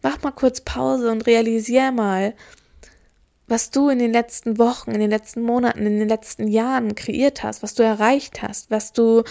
Mach 0.00 0.22
mal 0.22 0.30
kurz 0.30 0.60
Pause 0.60 1.10
und 1.10 1.26
realisier 1.26 1.90
mal, 1.90 2.34
was 3.48 3.70
du 3.70 3.88
in 3.88 3.98
den 3.98 4.12
letzten 4.12 4.58
Wochen, 4.58 4.92
in 4.92 5.00
den 5.00 5.10
letzten 5.10 5.42
Monaten, 5.42 5.86
in 5.86 5.98
den 5.98 6.08
letzten 6.08 6.46
Jahren 6.46 6.94
kreiert 6.94 7.42
hast, 7.42 7.62
was 7.64 7.74
du 7.74 7.82
erreicht 7.82 8.42
hast, 8.42 8.70
was 8.70 8.92
du, 8.92 9.24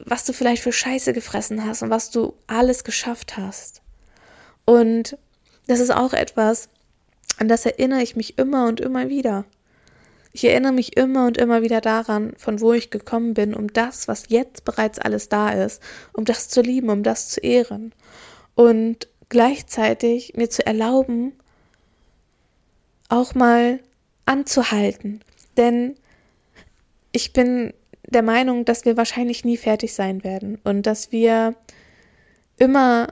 was 0.00 0.24
du 0.24 0.34
vielleicht 0.34 0.62
für 0.62 0.72
Scheiße 0.72 1.14
gefressen 1.14 1.64
hast 1.64 1.82
und 1.82 1.90
was 1.90 2.10
du 2.10 2.34
alles 2.46 2.84
geschafft 2.84 3.38
hast. 3.38 3.80
Und 4.66 5.16
das 5.68 5.80
ist 5.80 5.90
auch 5.90 6.12
etwas, 6.12 6.68
an 7.38 7.48
das 7.48 7.64
erinnere 7.64 8.02
ich 8.02 8.14
mich 8.14 8.36
immer 8.36 8.66
und 8.66 8.80
immer 8.80 9.08
wieder. 9.08 9.46
Ich 10.36 10.44
erinnere 10.44 10.72
mich 10.72 10.98
immer 10.98 11.26
und 11.26 11.38
immer 11.38 11.62
wieder 11.62 11.80
daran, 11.80 12.34
von 12.36 12.60
wo 12.60 12.74
ich 12.74 12.90
gekommen 12.90 13.32
bin, 13.32 13.54
um 13.54 13.72
das, 13.72 14.06
was 14.06 14.24
jetzt 14.28 14.66
bereits 14.66 14.98
alles 14.98 15.30
da 15.30 15.48
ist, 15.48 15.82
um 16.12 16.26
das 16.26 16.50
zu 16.50 16.60
lieben, 16.60 16.90
um 16.90 17.02
das 17.02 17.30
zu 17.30 17.40
ehren. 17.40 17.94
Und 18.54 19.08
gleichzeitig 19.30 20.34
mir 20.36 20.50
zu 20.50 20.66
erlauben, 20.66 21.32
auch 23.08 23.34
mal 23.34 23.80
anzuhalten. 24.26 25.22
Denn 25.56 25.96
ich 27.12 27.32
bin 27.32 27.72
der 28.06 28.22
Meinung, 28.22 28.66
dass 28.66 28.84
wir 28.84 28.98
wahrscheinlich 28.98 29.42
nie 29.42 29.56
fertig 29.56 29.94
sein 29.94 30.22
werden 30.22 30.58
und 30.64 30.82
dass 30.82 31.12
wir 31.12 31.54
immer 32.58 33.06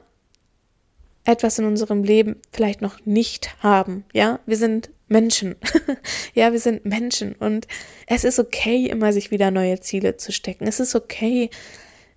etwas 1.25 1.59
in 1.59 1.65
unserem 1.65 2.05
Leben 2.05 2.37
vielleicht 2.53 2.83
noch 2.83 3.05
nicht 3.05 3.63
haben. 3.63 4.05
Ja, 4.13 4.41
wir 4.47 4.57
sind 4.57 4.91
Menschen. 5.09 5.57
ja, 6.35 6.53
wir 6.53 6.61
sind 6.61 6.85
Menschen 6.85 7.35
und 7.35 7.67
es 8.07 8.25
ist 8.25 8.39
okay, 8.39 8.87
immer 8.87 9.13
sich 9.13 9.31
wieder 9.31 9.51
neue 9.51 9.81
Ziele 9.81 10.17
zu 10.17 10.33
stecken. 10.33 10.67
Es 10.67 10.81
ist 10.81 10.95
okay, 10.95 11.51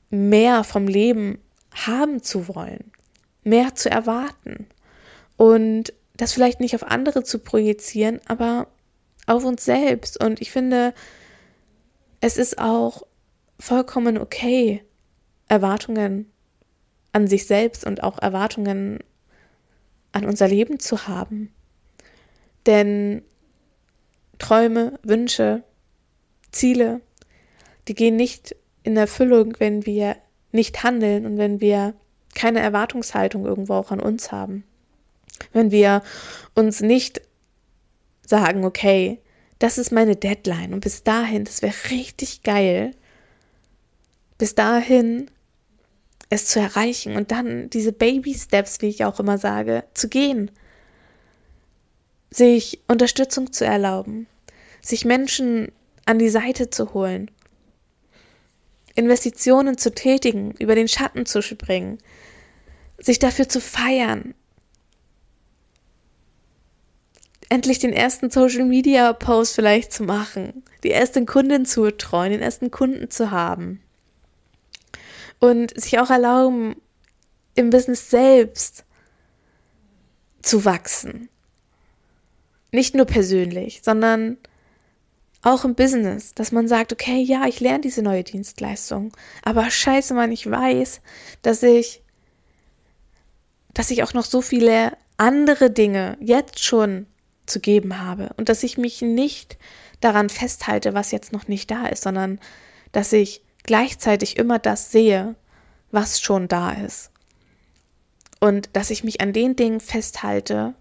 mehr 0.10 0.64
vom 0.64 0.88
Leben 0.88 1.40
haben 1.74 2.22
zu 2.22 2.48
wollen, 2.48 2.92
mehr 3.44 3.76
zu 3.76 3.90
erwarten 3.90 4.68
und 5.38 5.94
das 6.16 6.34
vielleicht 6.34 6.60
nicht 6.60 6.76
auf 6.76 6.84
andere 6.84 7.24
zu 7.24 7.40
projizieren, 7.40 8.20
aber 8.28 8.68
auf 9.28 9.46
uns 9.46 9.64
selbst. 9.64 10.22
Und 10.22 10.42
ich 10.42 10.52
finde, 10.52 10.94
es 12.22 12.38
ist 12.38 12.58
auch 12.58 13.04
vollkommen 13.60 14.18
okay, 14.18 14.84
Erwartungen 15.48 16.32
an 17.12 17.28
sich 17.28 17.46
selbst 17.46 17.86
und 17.86 18.04
auch 18.04 18.20
Erwartungen 18.20 19.00
an 20.12 20.26
unser 20.26 20.48
Leben 20.48 20.80
zu 20.80 21.08
haben. 21.08 21.52
Denn 22.66 23.22
Träume, 24.40 25.00
Wünsche, 25.04 25.64
Ziele, 26.52 27.02
die 27.88 27.96
gehen 27.96 28.16
nicht 28.16 28.56
in 28.84 28.98
Erfüllung, 28.98 29.56
wenn 29.60 29.86
wir 29.86 30.18
nicht 30.52 30.84
handeln 30.84 31.26
und 31.26 31.38
wenn 31.38 31.62
wir 31.62 31.94
keine 32.36 32.60
Erwartungshaltung 32.60 33.46
irgendwo 33.46 33.74
auch 33.74 33.92
an 33.92 34.00
uns 34.00 34.32
haben. 34.32 34.64
Wenn 35.54 35.72
wir 35.72 36.04
uns 36.56 36.82
nicht 36.82 37.22
sagen, 38.26 38.66
okay, 38.66 39.20
das 39.60 39.78
ist 39.78 39.92
meine 39.92 40.16
Deadline 40.16 40.74
und 40.74 40.82
bis 40.82 41.04
dahin, 41.04 41.46
das 41.46 41.62
wäre 41.62 41.74
richtig 41.90 42.44
geil, 42.44 42.92
bis 44.38 44.54
dahin 44.54 45.32
es 46.30 46.48
zu 46.48 46.60
erreichen 46.60 47.16
und 47.16 47.32
dann 47.32 47.70
diese 47.70 47.94
Baby 47.94 48.34
Steps, 48.34 48.82
wie 48.82 48.90
ich 48.90 49.06
auch 49.06 49.20
immer 49.20 49.38
sage, 49.38 49.84
zu 49.94 50.10
gehen, 50.10 50.52
sich 52.30 52.82
Unterstützung 52.88 53.54
zu 53.54 53.66
erlauben, 53.66 54.28
sich 54.82 55.06
Menschen 55.06 55.72
an 56.06 56.20
die 56.20 56.30
Seite 56.30 56.70
zu 56.70 56.94
holen, 56.94 57.32
Investitionen 58.96 59.78
zu 59.78 59.94
tätigen, 59.94 60.52
über 60.60 60.76
den 60.76 60.88
Schatten 60.88 61.26
zu 61.26 61.42
springen, 61.42 62.00
sich 62.98 63.20
dafür 63.20 63.48
zu 63.48 63.62
feiern, 63.62 64.34
endlich 67.50 67.80
den 67.80 67.94
ersten 67.94 68.30
Social 68.30 68.66
Media 68.66 69.14
Post 69.14 69.56
vielleicht 69.56 69.94
zu 69.94 70.04
machen, 70.04 70.64
die 70.84 70.92
ersten 70.92 71.26
Kunden 71.26 71.66
zu 71.66 71.84
betreuen, 71.84 72.32
den 72.32 72.42
ersten 72.42 72.72
Kunden 72.72 73.10
zu 73.10 73.32
haben 73.32 73.82
und 75.40 75.80
sich 75.80 76.00
auch 76.00 76.10
erlauben, 76.10 76.76
im 77.56 77.70
Business 77.70 78.10
selbst 78.10 78.86
zu 80.42 80.66
wachsen. 80.66 81.30
Nicht 82.72 82.96
nur 82.96 83.06
persönlich, 83.06 83.82
sondern 83.84 84.38
auch 85.42 85.64
im 85.66 85.76
Business, 85.76 86.34
dass 86.34 86.52
man 86.52 86.68
sagt, 86.68 86.92
okay, 86.92 87.22
ja, 87.22 87.46
ich 87.46 87.60
lerne 87.60 87.82
diese 87.82 88.02
neue 88.02 88.24
Dienstleistung, 88.24 89.16
aber 89.44 89.70
scheiße, 89.70 90.14
man, 90.14 90.32
ich 90.32 90.50
weiß, 90.50 91.02
dass 91.42 91.64
ich, 91.64 92.02
dass 93.74 93.92
ich 93.92 94.04
auch 94.04 94.14
noch 94.14 94.26
so 94.26 94.42
viele 94.42 94.98
andere 95.18 95.72
Dinge 95.72 96.18
jetzt 96.20 96.64
schon 96.64 97.08
zu 97.46 97.60
geben 97.60 98.00
habe 98.00 98.34
und 98.38 98.50
dass 98.50 98.64
ich 98.64 98.78
mich 98.78 99.02
nicht 99.02 99.58
daran 100.02 100.30
festhalte, 100.30 100.94
was 100.94 101.12
jetzt 101.12 101.32
noch 101.32 101.48
nicht 101.48 101.72
da 101.72 101.88
ist, 101.88 102.04
sondern 102.04 102.40
dass 102.92 103.14
ich 103.14 103.42
gleichzeitig 103.68 104.38
immer 104.38 104.58
das 104.58 104.92
sehe, 104.92 105.36
was 105.92 106.20
schon 106.20 106.48
da 106.48 106.72
ist. 106.72 107.12
Und 108.40 108.70
dass 108.74 108.90
ich 108.90 109.04
mich 109.04 109.22
an 109.22 109.34
den 109.34 109.56
Dingen 109.56 109.80
festhalte, 109.80 110.74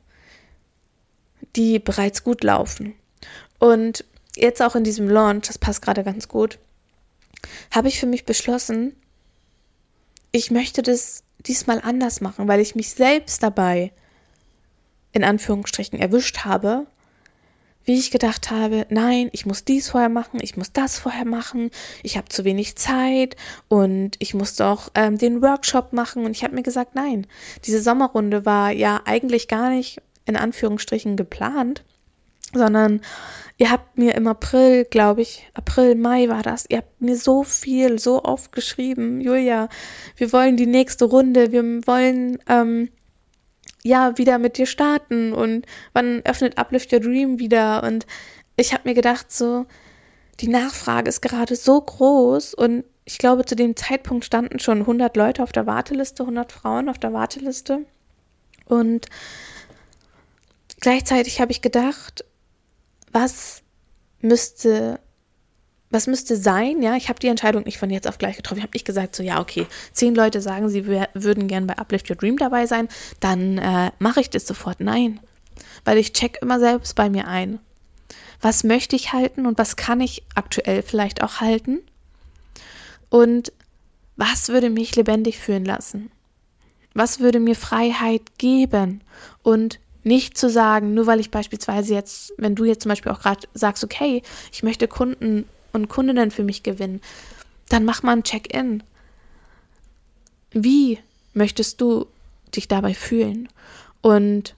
die 1.55 1.79
bereits 1.79 2.25
gut 2.25 2.43
laufen. 2.43 2.95
Und 3.59 4.05
jetzt 4.35 4.63
auch 4.63 4.75
in 4.75 4.85
diesem 4.85 5.09
Launch, 5.09 5.47
das 5.47 5.59
passt 5.59 5.83
gerade 5.83 6.05
ganz 6.05 6.29
gut, 6.29 6.59
habe 7.71 7.89
ich 7.89 8.01
für 8.01 8.07
mich 8.07 8.25
beschlossen, 8.25 8.95
ich 10.33 10.51
möchte 10.51 10.83
das 10.83 11.23
diesmal 11.39 11.81
anders 11.81 12.21
machen, 12.21 12.49
weil 12.49 12.61
ich 12.61 12.75
mich 12.75 12.91
selbst 12.91 13.43
dabei 13.43 13.93
in 15.13 15.25
Anführungsstrichen 15.25 15.99
erwischt 15.99 16.45
habe, 16.45 16.87
wie 17.87 17.99
ich 17.99 18.11
gedacht 18.11 18.51
habe, 18.51 18.85
nein, 18.91 19.31
ich 19.33 19.47
muss 19.47 19.65
dies 19.65 19.91
vorher 19.91 20.09
machen, 20.09 20.41
ich 20.43 20.57
muss 20.57 20.73
das 20.73 20.99
vorher 20.99 21.25
machen, 21.25 21.71
ich 22.03 22.17
habe 22.17 22.29
zu 22.29 22.45
wenig 22.45 22.77
Zeit 22.77 23.37
und 23.69 24.17
ich 24.19 24.35
muss 24.35 24.57
doch 24.57 24.91
ähm, 24.97 25.17
den 25.19 25.41
Workshop 25.41 25.93
machen. 25.93 26.25
Und 26.25 26.33
ich 26.33 26.43
habe 26.43 26.55
mir 26.55 26.65
gesagt, 26.65 26.97
nein, 26.97 27.27
diese 27.65 27.81
Sommerrunde 27.81 28.45
war 28.45 28.73
ja 28.73 29.01
eigentlich 29.05 29.47
gar 29.47 29.71
nicht 29.71 30.03
in 30.27 30.37
Anführungsstrichen 30.37 31.17
geplant, 31.17 31.85
sondern 32.53 33.01
ihr 33.57 33.71
habt 33.71 33.97
mir 33.97 34.17
im 34.17 34.27
April, 34.27 34.85
glaube 34.85 35.23
ich, 35.23 35.49
April, 35.55 35.95
Mai 35.95 36.29
war 36.29 36.43
das, 36.43 36.67
ihr 36.69 36.79
habt 36.79 37.01
mir 37.01 37.17
so 37.17 37.45
viel, 37.45 38.01
so 38.01 38.25
oft 38.25 38.51
geschrieben, 38.51 39.21
Julia, 39.21 39.69
wir 40.17 40.33
wollen 40.33 40.57
die 40.57 40.67
nächste 40.67 41.05
Runde, 41.05 41.53
wir 41.53 41.63
wollen 41.87 42.39
ähm, 42.49 42.89
ja 43.87 44.19
wieder 44.19 44.39
mit 44.39 44.59
dir 44.59 44.67
starten 44.67 45.33
und 45.33 45.67
wann 45.93 46.23
öffnet 46.25 46.59
Uplift 46.59 46.93
Your 46.93 47.01
Dream 47.01 47.39
wieder? 47.39 47.83
Und 47.83 48.07
ich 48.57 48.73
habe 48.73 48.89
mir 48.89 48.95
gedacht 48.95 49.33
so 49.33 49.67
die 50.41 50.49
Nachfrage 50.49 51.09
ist 51.09 51.23
gerade 51.23 51.57
so 51.57 51.81
groß 51.81 52.55
und 52.55 52.85
ich 53.05 53.19
glaube 53.19 53.45
zu 53.45 53.57
dem 53.57 53.77
Zeitpunkt 53.77 54.25
standen 54.25 54.59
schon 54.59 54.81
100 54.81 55.17
Leute 55.17 55.43
auf 55.43 55.53
der 55.53 55.67
Warteliste, 55.67 56.25
100 56.25 56.53
Frauen 56.53 56.89
auf 56.89 56.99
der 56.99 57.13
Warteliste. 57.13 57.87
Und 58.67 59.07
gleichzeitig 60.81 61.41
habe 61.41 61.53
ich 61.53 61.63
gedacht, 61.63 62.25
was 63.13 63.63
müsste 64.21 64.99
was 65.91 66.07
müsste 66.07 66.37
sein? 66.37 66.83
Ja, 66.83 66.97
ich 66.97 67.09
habe 67.09 67.21
die 67.21 67.29
Entscheidung 67.29 67.63
nicht 67.65 67.79
von 67.79 67.91
jetzt 67.91 68.09
auf 68.09 68.19
gleich 68.19 68.37
getroffen. 68.37 68.59
Ich 68.59 68.65
habe 68.65 68.75
nicht 68.75 68.87
gesagt, 68.87 69.15
so 69.15 69.23
ja, 69.23 69.41
okay, 69.41 69.67
zehn 69.93 70.15
Leute 70.15 70.41
sagen, 70.41 70.69
sie 70.69 70.87
würden 70.87 71.47
gern 71.47 71.67
bei 71.67 71.79
Uplift 71.79 72.11
Your 72.11 72.17
Dream 72.17 72.37
dabei 72.37 72.67
sein, 72.67 72.89
dann 73.21 73.59
äh, 73.59 73.93
mache 73.99 74.21
ich 74.21 74.31
das 74.31 74.47
sofort. 74.47 74.81
Nein, 74.81 75.21
weil 75.85 75.99
ich 75.99 76.13
check 76.13 76.39
immer 76.43 76.59
selbst 76.59 76.95
bei 76.97 77.09
mir 77.09 77.29
ein. 77.29 77.61
Was 78.41 78.65
möchte 78.65 78.97
ich 78.97 79.13
halten 79.13 79.47
und 79.47 79.59
was 79.59 79.77
kann 79.77 80.01
ich 80.01 80.23
aktuell 80.35 80.83
vielleicht 80.83 81.23
auch 81.23 81.41
halten? 81.41 81.81
Und 83.09 83.53
was 84.17 84.49
würde 84.49 84.71
mich 84.71 84.97
lebendig 84.97 85.39
fühlen 85.39 85.65
lassen? 85.65 86.11
Was 86.95 87.21
würde 87.21 87.41
mir 87.41 87.55
Freiheit 87.55 88.39
geben? 88.39 89.03
Und 89.43 89.79
nicht 90.03 90.39
zu 90.39 90.49
sagen, 90.49 90.95
nur 90.95 91.07
weil 91.07 91.21
ich 91.21 91.31
beispielsweise 91.31 91.95
jetzt, 91.95 92.33
wenn 92.39 92.55
du 92.55 92.65
jetzt 92.65 92.83
zum 92.83 92.91
Beispiel 92.91 93.13
auch 93.13 93.21
gerade 93.21 93.49
sagst, 93.55 93.85
okay, 93.85 94.23
ich 94.53 94.63
möchte 94.63 94.89
Kunden 94.89 95.47
und 95.77 95.89
Kundinnen 95.89 96.33
für 96.33 96.43
mich 96.43 96.65
gewinnen, 96.65 97.01
dann 97.69 97.85
mach 97.85 98.03
mal 98.03 98.13
ein 98.13 98.25
Check-in. 98.25 98.83
Wie 100.51 100.99
möchtest 101.35 101.81
du 101.81 102.07
dich 102.55 102.67
dabei 102.67 102.95
fühlen? 102.95 103.49
Und 104.01 104.57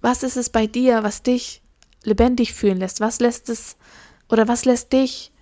was 0.00 0.22
ist 0.22 0.36
es 0.36 0.50
bei 0.50 0.66
dir, 0.66 1.02
was 1.02 1.22
dich 1.22 1.62
lebendig 2.02 2.52
fühlen 2.52 2.78
lässt? 2.78 3.00
Was 3.00 3.20
lässt 3.20 3.48
es 3.48 3.76
oder 4.28 4.48
was 4.48 4.64
lässt 4.64 4.92
dich 4.92 5.32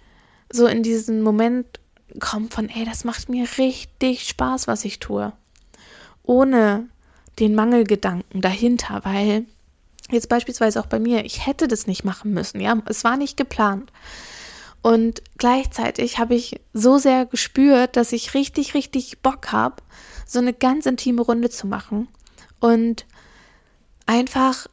so 0.50 0.66
in 0.66 0.82
diesen 0.82 1.22
Moment 1.22 1.80
kommen 2.20 2.50
von, 2.50 2.68
ey, 2.68 2.85
das 2.85 3.04
macht 3.04 3.28
mir 3.28 3.46
richtig 3.58 4.28
Spaß, 4.28 4.68
was 4.68 4.85
ich 4.85 4.98
tue? 5.00 5.32
Ohne 6.22 6.88
den 7.38 7.54
Mangelgedanken 7.54 8.40
dahinter, 8.40 9.00
weil 9.04 9.46
Jetzt 10.10 10.28
beispielsweise 10.28 10.80
auch 10.80 10.86
bei 10.86 10.98
mir, 10.98 11.24
ich 11.24 11.46
hätte 11.46 11.68
das 11.68 11.86
nicht 11.86 12.04
machen 12.04 12.32
müssen, 12.32 12.60
ja, 12.60 12.76
es 12.86 13.04
war 13.04 13.16
nicht 13.16 13.36
geplant. 13.36 13.92
Und 14.82 15.22
gleichzeitig 15.38 16.18
habe 16.18 16.34
ich 16.34 16.60
so 16.72 16.98
sehr 16.98 17.24
gespürt, 17.24 17.96
dass 17.96 18.12
ich 18.12 18.34
richtig, 18.34 18.74
richtig 18.74 19.20
Bock 19.20 19.52
habe, 19.52 19.76
so 20.26 20.40
eine 20.40 20.52
ganz 20.52 20.86
intime 20.86 21.22
Runde 21.22 21.50
zu 21.50 21.68
machen 21.68 22.08
und 22.58 23.06
einfach 24.06 24.66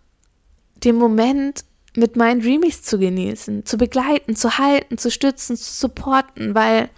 den 0.83 0.95
Moment 0.95 1.63
mit 1.95 2.15
meinen 2.15 2.41
Dreamies 2.41 2.81
zu 2.83 2.97
genießen, 2.97 3.65
zu 3.65 3.77
begleiten, 3.77 4.35
zu 4.35 4.57
halten, 4.57 4.97
zu 4.97 5.11
stützen, 5.11 5.57
zu 5.57 5.71
supporten, 5.73 6.55
weil 6.55 6.89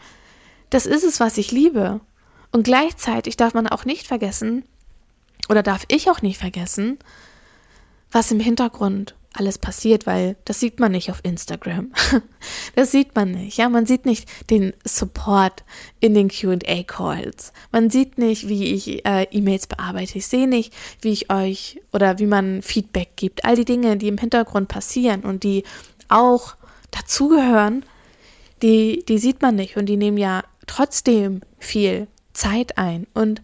das 0.69 0.85
ist 0.85 1.03
es, 1.03 1.19
was 1.19 1.37
ich 1.37 1.51
liebe. 1.51 1.99
Und 2.51 2.63
gleichzeitig 2.63 3.37
darf 3.37 3.53
man 3.53 3.67
auch 3.67 3.85
nicht 3.85 4.07
vergessen, 4.07 4.63
oder 5.49 5.63
darf 5.63 5.85
ich 5.87 6.09
auch 6.09 6.21
nicht 6.21 6.37
vergessen, 6.37 6.99
was 8.11 8.31
im 8.31 8.39
Hintergrund 8.39 9.15
alles 9.33 9.57
passiert, 9.57 10.05
weil 10.05 10.35
das 10.43 10.59
sieht 10.59 10.79
man 10.79 10.91
nicht 10.91 11.09
auf 11.09 11.21
Instagram. 11.23 11.91
Das 12.75 12.91
sieht 12.91 13.15
man 13.15 13.31
nicht. 13.31 13.57
Ja, 13.57 13.69
man 13.69 13.85
sieht 13.85 14.05
nicht 14.05 14.27
den 14.49 14.73
Support 14.85 15.63
in 15.99 16.13
den 16.13 16.29
QA 16.29 16.83
Calls. 16.83 17.53
Man 17.71 17.89
sieht 17.89 18.17
nicht, 18.17 18.47
wie 18.47 18.73
ich 18.73 19.05
äh, 19.05 19.27
E-Mails 19.29 19.67
bearbeite. 19.67 20.17
Ich 20.17 20.27
sehe 20.27 20.47
nicht, 20.47 20.73
wie 21.01 21.11
ich 21.11 21.31
euch 21.31 21.81
oder 21.91 22.17
wie 22.17 22.25
man 22.25 22.61
Feedback 22.61 23.11
gibt. 23.17 23.45
All 23.45 23.55
die 23.55 23.65
Dinge, 23.65 23.97
die 23.97 24.07
im 24.07 24.17
Hintergrund 24.17 24.69
passieren 24.69 25.21
und 25.21 25.43
die 25.43 25.63
auch 26.07 26.55
dazugehören, 26.91 27.85
die, 28.61 29.03
die 29.07 29.17
sieht 29.17 29.41
man 29.41 29.55
nicht 29.55 29.77
und 29.77 29.87
die 29.87 29.97
nehmen 29.97 30.17
ja 30.17 30.43
trotzdem 30.65 31.41
viel 31.59 32.07
Zeit 32.33 32.77
ein. 32.77 33.05
Und 33.13 33.41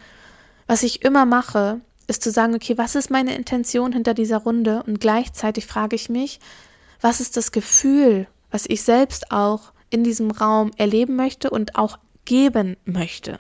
was 0.67 0.83
ich 0.83 1.03
immer 1.03 1.25
mache, 1.25 1.81
ist 2.07 2.23
zu 2.23 2.31
sagen, 2.31 2.55
okay, 2.55 2.77
was 2.77 2.95
ist 2.95 3.09
meine 3.09 3.35
Intention 3.35 3.91
hinter 3.91 4.13
dieser 4.13 4.37
Runde? 4.37 4.83
Und 4.83 4.99
gleichzeitig 4.99 5.65
frage 5.65 5.95
ich 5.95 6.09
mich, 6.09 6.39
was 7.01 7.19
ist 7.19 7.37
das 7.37 7.51
Gefühl, 7.51 8.27
was 8.49 8.65
ich 8.67 8.81
selbst 8.81 9.31
auch 9.31 9.73
in 9.89 10.03
diesem 10.03 10.31
Raum 10.31 10.71
erleben 10.77 11.15
möchte 11.15 11.49
und 11.49 11.75
auch 11.75 11.99
geben 12.25 12.77
möchte. 12.85 13.39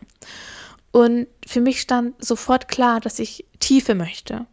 Und 0.91 1.27
für 1.45 1.61
mich 1.61 1.81
stand 1.81 2.23
sofort 2.23 2.67
klar, 2.67 2.99
dass 2.99 3.19
ich 3.19 3.45
Tiefe 3.59 3.95
möchte. 3.95 4.45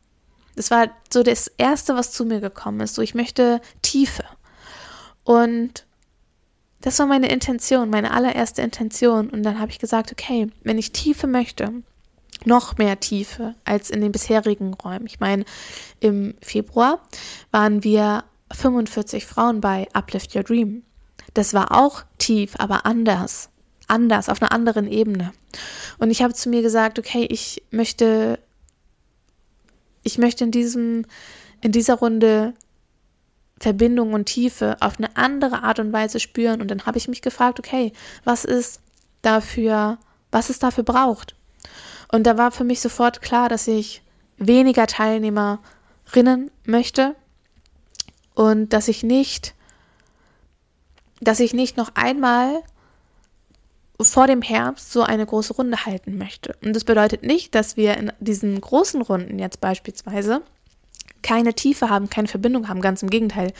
Das 0.57 0.71
war 0.71 0.89
so 1.13 1.23
das 1.23 1.49
Erste, 1.59 1.97
was 1.97 2.13
zu 2.13 2.25
mir 2.25 2.41
gekommen 2.41 2.81
ist. 2.81 2.95
So, 2.95 3.03
ich 3.03 3.15
möchte 3.15 3.61
Tiefe. 3.83 4.25
Und 5.25 5.87
das 6.81 6.99
war 6.99 7.07
meine 7.07 7.31
Intention, 7.31 7.91
meine 7.91 8.13
allererste 8.13 8.63
Intention. 8.63 9.31
Und 9.31 9.43
dann 9.43 9.59
habe 9.59 9.71
ich 9.71 9.79
gesagt, 9.79 10.13
okay, 10.13 10.51
wenn 10.63 10.79
ich 10.79 10.93
Tiefe 10.93 11.27
möchte, 11.27 11.73
noch 12.47 12.79
mehr 12.79 13.01
Tiefe 13.01 13.55
als 13.65 13.91
in 13.91 14.01
den 14.01 14.13
bisherigen 14.13 14.75
Räumen. 14.75 15.07
Ich 15.07 15.21
meine, 15.21 15.45
im 16.01 16.35
Februar 16.41 17.01
waren 17.51 17.85
wir 17.85 18.25
45 18.53 19.27
Frauen 19.27 19.61
bei 19.61 19.89
Uplift 19.93 20.35
Your 20.35 20.43
Dream. 20.43 20.83
Das 21.35 21.55
war 21.55 21.73
auch 21.73 22.05
tief, 22.19 22.55
aber 22.59 22.87
anders. 22.87 23.51
Anders, 23.87 24.29
auf 24.29 24.41
einer 24.41 24.53
anderen 24.53 24.91
Ebene. 24.91 25.33
Und 25.99 26.11
ich 26.11 26.23
habe 26.23 26.33
zu 26.33 26.49
mir 26.49 26.63
gesagt, 26.63 26.99
okay, 26.99 27.27
ich 27.29 27.63
möchte, 27.71 28.39
ich 30.03 30.19
möchte 30.19 30.45
in 30.45 30.51
diesem, 30.51 31.05
in 31.61 31.73
dieser 31.73 31.95
Runde 31.95 32.55
Verbindung 33.61 34.13
und 34.13 34.27
Tiefe 34.27 34.77
auf 34.81 34.99
eine 34.99 35.17
andere 35.17 35.63
Art 35.63 35.79
und 35.79 35.93
Weise 35.93 36.21
spüren. 36.21 36.61
Und 36.61 36.71
dann 36.71 36.87
habe 36.87 36.99
ich 36.99 37.09
mich 37.09 37.23
gefragt, 37.23 37.59
okay, 37.59 37.93
was 38.25 38.45
ist 38.45 38.81
dafür, 39.23 39.99
was 40.31 40.51
es 40.51 40.59
dafür 40.59 40.85
braucht? 40.85 41.37
Und 42.11 42.27
da 42.27 42.37
war 42.39 42.51
für 42.51 42.65
mich 42.65 42.81
sofort 42.81 43.23
klar, 43.23 43.49
dass 43.49 43.67
ich 43.67 44.03
weniger 44.37 44.87
Teilnehmerinnen 44.87 46.51
möchte 46.65 47.15
und 48.35 48.73
dass 48.73 48.89
ich 48.89 49.03
nicht, 49.03 49.55
dass 51.21 51.41
ich 51.41 51.55
nicht 51.55 51.77
noch 51.77 51.93
einmal 51.95 52.63
vor 54.01 54.27
dem 54.27 54.43
Herbst 54.43 54.93
so 54.93 55.03
eine 55.03 55.25
große 55.25 55.55
Runde 55.55 55.87
halten 55.87 56.19
möchte. 56.19 56.57
Und 56.65 56.75
das 56.75 56.85
bedeutet 56.85 57.23
nicht, 57.23 57.55
dass 57.55 57.77
wir 57.77 57.97
in 57.97 58.13
diesen 58.19 58.61
großen 58.61 59.03
Runden 59.03 59.39
jetzt 59.39 59.61
beispielsweise 59.61 60.43
keine 61.23 61.55
Tiefe 61.55 61.89
haben, 61.89 62.11
keine 62.11 62.29
Verbindung 62.29 62.69
haben. 62.69 62.81
Ganz 62.81 63.03
im 63.03 63.09
Gegenteil. 63.09 63.53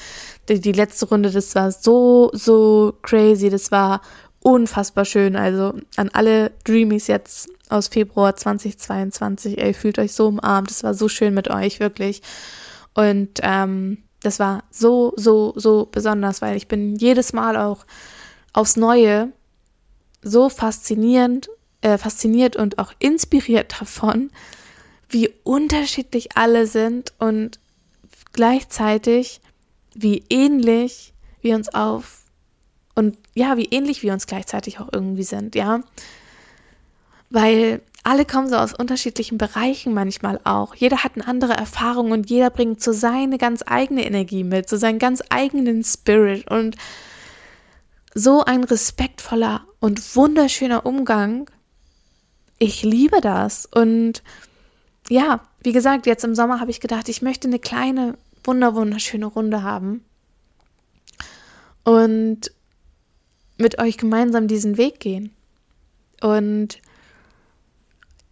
Die, 0.49 0.61
die 0.61 0.73
letzte 0.73 1.09
Runde, 1.09 1.31
das 1.31 1.55
war 1.55 1.73
so, 1.73 2.31
so 2.33 2.95
crazy. 3.03 3.49
Das 3.49 3.71
war 3.71 4.03
unfassbar 4.45 5.07
schön. 5.07 5.35
Also 5.35 5.73
an 5.97 6.11
alle 6.13 6.53
Dreamies 6.65 7.09
jetzt 7.09 7.49
aus 7.71 7.89
Februar 7.89 8.37
2022, 8.37 9.59
ey, 9.59 9.75
fühlt 9.75 9.99
euch 9.99 10.13
so 10.13 10.29
umarmt. 10.29 10.71
Das 10.71 10.85
war 10.85 10.95
so 10.95 11.09
schön 11.09 11.35
mit 11.35 11.49
euch, 11.49 11.81
wirklich. 11.81 12.23
Und 12.93 13.41
ähm, 13.43 14.05
das 14.23 14.39
war 14.39 14.63
so, 14.71 15.15
so, 15.17 15.55
so 15.57 15.89
besonders, 15.91 16.43
weil 16.43 16.57
ich 16.57 16.69
bin 16.69 16.95
jedes 16.95 17.33
Mal 17.33 17.57
auch 17.57 17.87
aufs 18.53 18.77
Neue 18.77 19.33
so 20.23 20.49
faszinierend, 20.51 21.49
äh, 21.81 21.97
fasziniert 21.97 22.55
und 22.55 22.79
auch 22.79 22.93
inspiriert 22.99 23.81
davon, 23.81 24.31
wie 25.09 25.31
unterschiedlich 25.43 26.37
alle 26.37 26.67
sind 26.67 27.15
und 27.19 27.59
gleichzeitig 28.33 29.41
wie 29.95 30.25
ähnlich 30.29 31.15
wir 31.41 31.55
uns 31.55 31.73
auf 31.73 32.24
und 32.95 33.19
ja, 33.35 33.57
wie 33.57 33.67
ähnlich 33.67 34.03
wir 34.03 34.13
uns 34.13 34.27
gleichzeitig 34.27 34.81
auch 34.81 34.89
irgendwie 34.93 35.25
sind, 35.25 35.55
ja. 35.55 35.81
Weil 37.31 37.81
alle 38.05 38.25
kommen 38.27 38.49
so 38.49 38.57
aus 38.57 38.75
unterschiedlichen 38.75 39.39
Bereichen 39.39 39.95
manchmal 39.95 40.39
auch. 40.45 40.75
Jeder 40.75 41.03
hat 41.03 41.13
eine 41.15 41.27
andere 41.27 41.55
Erfahrung 41.55 42.13
und 42.13 42.29
jeder 42.31 42.51
bringt 42.51 42.83
so 42.83 42.93
seine 42.93 43.39
ganz 43.39 43.65
eigene 43.67 44.05
Energie 44.05 44.45
mit, 44.45 44.69
so 44.69 44.77
seinen 44.77 44.99
ganz 44.99 45.23
eigenen 45.31 45.83
Spirit 45.83 46.49
und 46.51 46.77
so 48.15 48.45
ein 48.45 48.63
respektvoller 48.63 49.63
und 49.81 50.15
wunderschöner 50.15 50.87
Umgang. 50.87 51.51
Ich 52.59 52.83
liebe 52.83 53.21
das 53.21 53.67
und 53.67 54.23
ja, 55.09 55.41
wie 55.63 55.73
gesagt, 55.73 56.07
jetzt 56.07 56.25
im 56.25 56.35
Sommer 56.35 56.61
habe 56.61 56.71
ich 56.71 56.81
gedacht, 56.81 57.09
ich 57.09 57.23
möchte 57.23 57.49
eine 57.49 57.59
kleine, 57.59 58.17
wunder 58.45 58.75
wunderschöne 58.75 59.27
Runde 59.27 59.63
haben 59.63 60.05
und 61.85 62.53
mit 63.57 63.79
euch 63.79 63.99
gemeinsam 63.99 64.49
diesen 64.49 64.77
Weg 64.77 65.01
gehen. 65.01 65.33
Und 66.21 66.81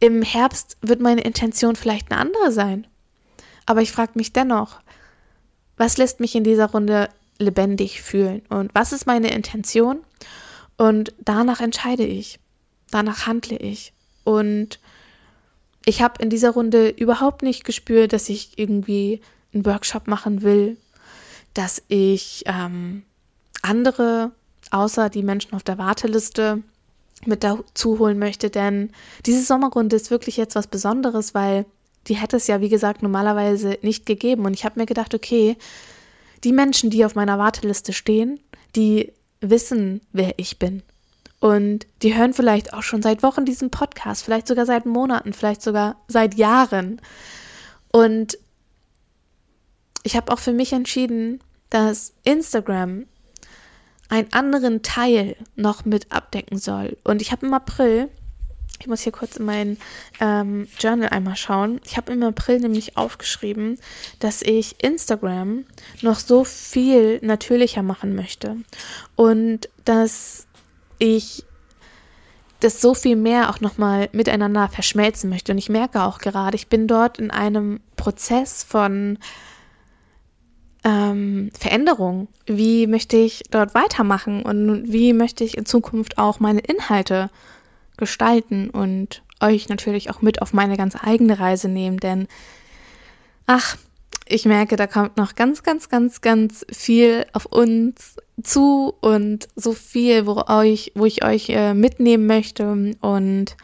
im 0.01 0.23
Herbst 0.23 0.77
wird 0.81 1.01
meine 1.01 1.21
Intention 1.23 1.77
vielleicht 1.77 2.11
eine 2.11 2.21
andere 2.21 2.51
sein. 2.51 2.87
Aber 3.67 3.83
ich 3.83 3.93
frage 3.93 4.13
mich 4.15 4.33
dennoch, 4.33 4.81
was 5.77 5.97
lässt 5.97 6.21
mich 6.21 6.35
in 6.35 6.45
dieser 6.45 6.71
Runde 6.71 7.09
lebendig 7.39 8.03
fühlen 8.03 8.43
und 8.49 8.75
was 8.75 8.93
ist 8.93 9.07
meine 9.07 9.33
Intention? 9.33 10.01
Und 10.77 11.13
danach 11.19 11.61
entscheide 11.61 12.05
ich, 12.05 12.39
danach 12.91 13.27
handle 13.27 13.57
ich. 13.57 13.93
Und 14.25 14.81
ich 15.85 16.03
habe 16.03 16.23
in 16.23 16.31
dieser 16.31 16.51
Runde 16.51 16.89
überhaupt 16.89 17.43
nicht 17.43 17.65
gespürt, 17.65 18.13
dass 18.13 18.29
ich 18.29 18.59
irgendwie 18.59 19.21
einen 19.53 19.67
Workshop 19.67 20.07
machen 20.07 20.43
will, 20.43 20.77
dass 21.55 21.83
ich 21.89 22.45
ähm, 22.47 23.03
andere, 23.63 24.33
außer 24.73 25.11
die 25.11 25.23
Menschen 25.23 25.55
auf 25.55 25.63
der 25.63 25.79
Warteliste, 25.79 26.63
mit 27.25 27.45
dazu 27.45 27.99
holen 27.99 28.19
möchte, 28.19 28.51
denn 28.51 28.91
diese 29.27 29.45
Sommerrunde 29.45 29.97
ist 29.97 30.11
wirklich 30.11 30.37
jetzt 30.37 30.57
was 30.57 30.67
Besonderes, 30.67 31.35
weil 31.35 31.67
die 32.09 32.15
hätte 32.15 32.37
es 32.37 32.49
ja, 32.49 32.61
wie 32.61 32.69
gesagt, 32.69 33.03
normalerweise 33.03 33.79
nicht 33.83 34.07
gegeben. 34.07 34.45
Und 34.45 34.55
ich 34.55 34.65
habe 34.65 34.81
mir 34.81 34.87
gedacht, 34.87 35.15
okay, 35.15 35.57
die 36.43 36.53
Menschen, 36.53 36.91
die 36.91 37.05
auf 37.05 37.15
meiner 37.15 37.39
Warteliste 37.39 37.93
stehen, 37.93 38.41
die 38.75 39.13
wissen, 39.41 40.01
wer 40.13 40.35
ich 40.39 40.59
bin. 40.59 40.83
Und 41.39 41.87
die 42.03 42.17
hören 42.17 42.35
vielleicht 42.35 42.73
auch 42.73 42.83
schon 42.83 43.03
seit 43.03 43.23
Wochen 43.23 43.45
diesen 43.45 43.71
Podcast, 43.71 44.25
vielleicht 44.25 44.49
sogar 44.49 44.67
seit 44.67 44.87
Monaten, 44.87 45.33
vielleicht 45.33 45.63
sogar 45.63 45.97
seit 46.09 46.35
Jahren. 46.35 47.01
Und 47.93 48.39
ich 50.03 50.17
habe 50.17 50.33
auch 50.33 50.39
für 50.39 50.53
mich 50.53 50.73
entschieden, 50.73 51.41
dass 51.71 52.15
Instagram 52.25 53.07
einen 54.13 54.31
anderen 54.35 54.83
Teil 54.83 55.37
noch 55.57 55.87
mit 55.87 56.13
abdecken 56.13 56.59
soll. 56.59 56.99
Und 57.03 57.23
ich 57.23 57.33
habe 57.33 57.47
im 57.47 57.55
April, 57.55 58.11
ich 58.79 58.87
muss 58.87 59.01
hier 59.01 59.13
kurz 59.13 59.37
in 59.37 59.47
mein 59.47 59.79
ähm, 60.21 60.69
Journal 60.79 61.09
einmal 61.09 61.37
schauen, 61.37 61.81
ich 61.83 61.97
habe 61.97 62.13
im 62.13 62.23
April 62.23 62.61
nämlich 62.61 62.99
aufgeschrieben, 62.99 63.79
dass 64.19 64.43
ich 64.43 64.85
Instagram 64.85 65.65
noch 66.03 66.19
so 66.19 66.45
viel 66.45 67.21
natürlicher 67.23 67.83
machen 67.83 68.15
möchte 68.15 68.59
und 69.17 69.71
dass 69.87 70.47
ich 70.99 71.47
das 72.61 72.83
so 72.83 72.93
viel 72.93 73.17
mehr 73.17 73.49
auch 73.49 73.61
nochmal 73.61 74.11
miteinander 74.13 74.69
verschmelzen 74.69 75.31
möchte. 75.31 75.53
Und 75.53 75.59
ich 75.59 75.71
merke 75.71 76.03
auch 76.03 76.19
gerade, 76.19 76.55
ich 76.55 76.69
bin 76.69 76.87
dort 76.87 77.19
in 77.19 77.31
einem 77.31 77.81
Prozess 77.97 78.63
von 78.63 79.19
ähm, 80.85 81.51
Veränderung? 81.59 82.29
Wie 82.47 82.87
möchte 82.87 83.17
ich 83.17 83.43
dort 83.51 83.75
weitermachen 83.75 84.43
und 84.43 84.93
wie 84.93 85.13
möchte 85.13 85.45
ich 85.45 85.57
in 85.57 85.67
Zukunft 85.67 86.19
auch 86.19 86.41
meine 86.41 86.61
Inhalte 86.61 87.31
gestalten 87.97 88.71
und 88.71 89.23
euch 89.41 89.69
natürlich 89.69 90.11
auch 90.11 90.23
mit 90.23 90.43
auf 90.43 90.53
meine 90.53 90.77
ganz 90.77 90.97
eigene 91.01 91.39
Reise 91.39 91.69
nehmen? 91.69 91.99
Denn, 91.99 92.27
ach, 93.47 93.77
ich 94.27 94.45
merke, 94.45 94.77
da 94.77 94.87
kommt 94.87 95.17
noch 95.17 95.35
ganz, 95.35 95.63
ganz, 95.63 95.89
ganz, 95.89 96.21
ganz 96.21 96.65
viel 96.71 97.27
auf 97.33 97.47
uns 97.47 98.17
zu 98.43 98.95
und 99.01 99.49
so 99.57 99.73
viel, 99.73 100.27
wo, 100.27 100.43
euch, 100.47 100.93
wo 100.95 101.05
ich 101.05 101.25
euch 101.25 101.49
äh, 101.51 101.75
mitnehmen 101.75 102.27
möchte. 102.27 102.95
Und 103.01 103.57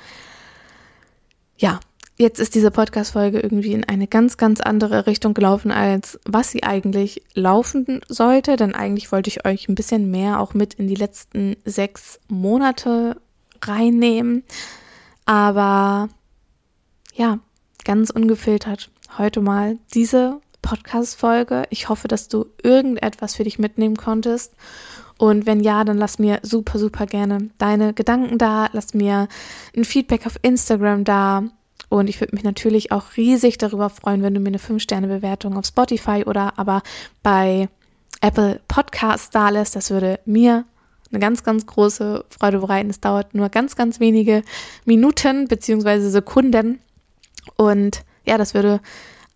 ja, 1.56 1.80
jetzt 2.18 2.40
ist 2.40 2.54
diese 2.54 2.70
Podcast-Folge 2.70 3.40
irgendwie 3.40 3.72
in 3.72 3.84
eine 3.84 4.08
ganz, 4.08 4.36
ganz 4.36 4.60
andere 4.60 5.06
Richtung 5.06 5.34
gelaufen, 5.34 5.70
als 5.70 6.18
was 6.24 6.50
sie 6.50 6.64
eigentlich 6.64 7.22
laufen 7.34 8.00
sollte. 8.08 8.56
Denn 8.56 8.74
eigentlich 8.74 9.10
wollte 9.12 9.28
ich 9.28 9.46
euch 9.46 9.68
ein 9.68 9.74
bisschen 9.74 10.10
mehr 10.10 10.40
auch 10.40 10.52
mit 10.52 10.74
in 10.74 10.88
die 10.88 10.96
letzten 10.96 11.56
sechs 11.64 12.20
Monate 12.28 13.16
reinnehmen. 13.62 14.42
Aber 15.24 16.08
ja, 17.14 17.38
ganz 17.84 18.10
ungefiltert 18.10 18.90
heute 19.16 19.40
mal 19.40 19.78
diese 19.94 20.40
Podcast-Folge. 20.60 21.64
Ich 21.70 21.88
hoffe, 21.88 22.08
dass 22.08 22.28
du 22.28 22.46
irgendetwas 22.62 23.36
für 23.36 23.44
dich 23.44 23.58
mitnehmen 23.58 23.96
konntest. 23.96 24.54
Und 25.18 25.46
wenn 25.46 25.60
ja, 25.60 25.82
dann 25.84 25.98
lass 25.98 26.18
mir 26.18 26.38
super, 26.42 26.78
super 26.78 27.06
gerne 27.06 27.50
deine 27.58 27.92
Gedanken 27.92 28.38
da. 28.38 28.68
Lass 28.72 28.94
mir 28.94 29.28
ein 29.76 29.84
Feedback 29.84 30.26
auf 30.26 30.38
Instagram 30.42 31.04
da. 31.04 31.44
Und 31.88 32.08
ich 32.08 32.20
würde 32.20 32.34
mich 32.34 32.44
natürlich 32.44 32.92
auch 32.92 33.16
riesig 33.16 33.58
darüber 33.58 33.88
freuen, 33.88 34.22
wenn 34.22 34.34
du 34.34 34.40
mir 34.40 34.48
eine 34.48 34.58
5-Sterne-Bewertung 34.58 35.56
auf 35.56 35.66
Spotify 35.66 36.24
oder 36.26 36.58
aber 36.58 36.82
bei 37.22 37.68
Apple 38.20 38.60
Podcasts 38.68 39.30
da 39.30 39.48
lässt. 39.48 39.76
Das 39.76 39.90
würde 39.90 40.20
mir 40.26 40.64
eine 41.10 41.20
ganz, 41.20 41.42
ganz 41.44 41.66
große 41.66 42.24
Freude 42.28 42.58
bereiten. 42.58 42.90
Es 42.90 43.00
dauert 43.00 43.34
nur 43.34 43.48
ganz, 43.48 43.76
ganz 43.76 44.00
wenige 44.00 44.42
Minuten 44.84 45.48
bzw. 45.48 46.08
Sekunden. 46.08 46.80
Und 47.56 48.04
ja, 48.26 48.36
das 48.36 48.52
würde 48.52 48.80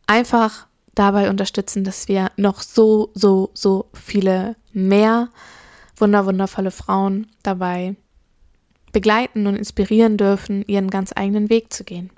einfach 0.07 0.67
dabei 0.95 1.31
unterstützen, 1.31 1.85
dass 1.85 2.09
wir 2.09 2.31
noch 2.37 2.61
so, 2.61 3.11
so, 3.15 3.51
so 3.55 3.87
viele 3.95 4.57
mehr 4.73 5.31
wunder, 5.97 6.27
wundervolle 6.27 6.71
Frauen 6.71 7.29
dabei 7.43 7.97
begleiten 8.93 9.47
und 9.47 9.57
inspirieren 9.57 10.19
dürfen, 10.19 10.65
ihren 10.67 10.91
ganz 10.91 11.13
eigenen 11.17 11.49
Weg 11.49 11.73
zu 11.73 11.85
gehen. 11.85 12.11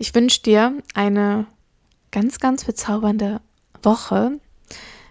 Ich 0.00 0.14
wünsche 0.14 0.42
dir 0.42 0.74
eine 0.94 1.46
ganz, 2.12 2.38
ganz 2.38 2.64
bezaubernde 2.64 3.40
Woche, 3.82 4.38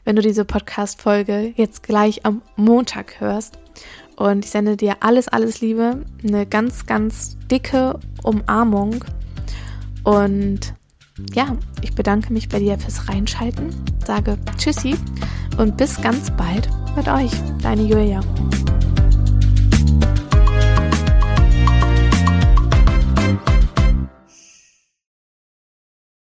wenn 0.05 0.15
du 0.15 0.21
diese 0.21 0.45
Podcast-Folge 0.45 1.53
jetzt 1.57 1.83
gleich 1.83 2.25
am 2.25 2.41
Montag 2.55 3.19
hörst. 3.19 3.59
Und 4.15 4.45
ich 4.45 4.51
sende 4.51 4.77
dir 4.77 4.95
alles, 5.01 5.27
alles 5.27 5.59
Liebe, 5.59 6.05
eine 6.25 6.45
ganz, 6.45 6.85
ganz 6.85 7.37
dicke 7.51 7.99
Umarmung. 8.23 9.03
Und 10.05 10.73
ja, 11.33 11.57
ich 11.81 11.93
bedanke 11.93 12.31
mich 12.31 12.47
bei 12.47 12.59
dir 12.59 12.79
fürs 12.79 13.09
Reinschalten, 13.09 13.75
sage 14.05 14.37
Tschüssi 14.57 14.95
und 15.57 15.75
bis 15.75 16.01
ganz 16.01 16.31
bald 16.31 16.69
mit 16.95 17.09
euch, 17.09 17.31
deine 17.61 17.83
Julia. 17.83 18.21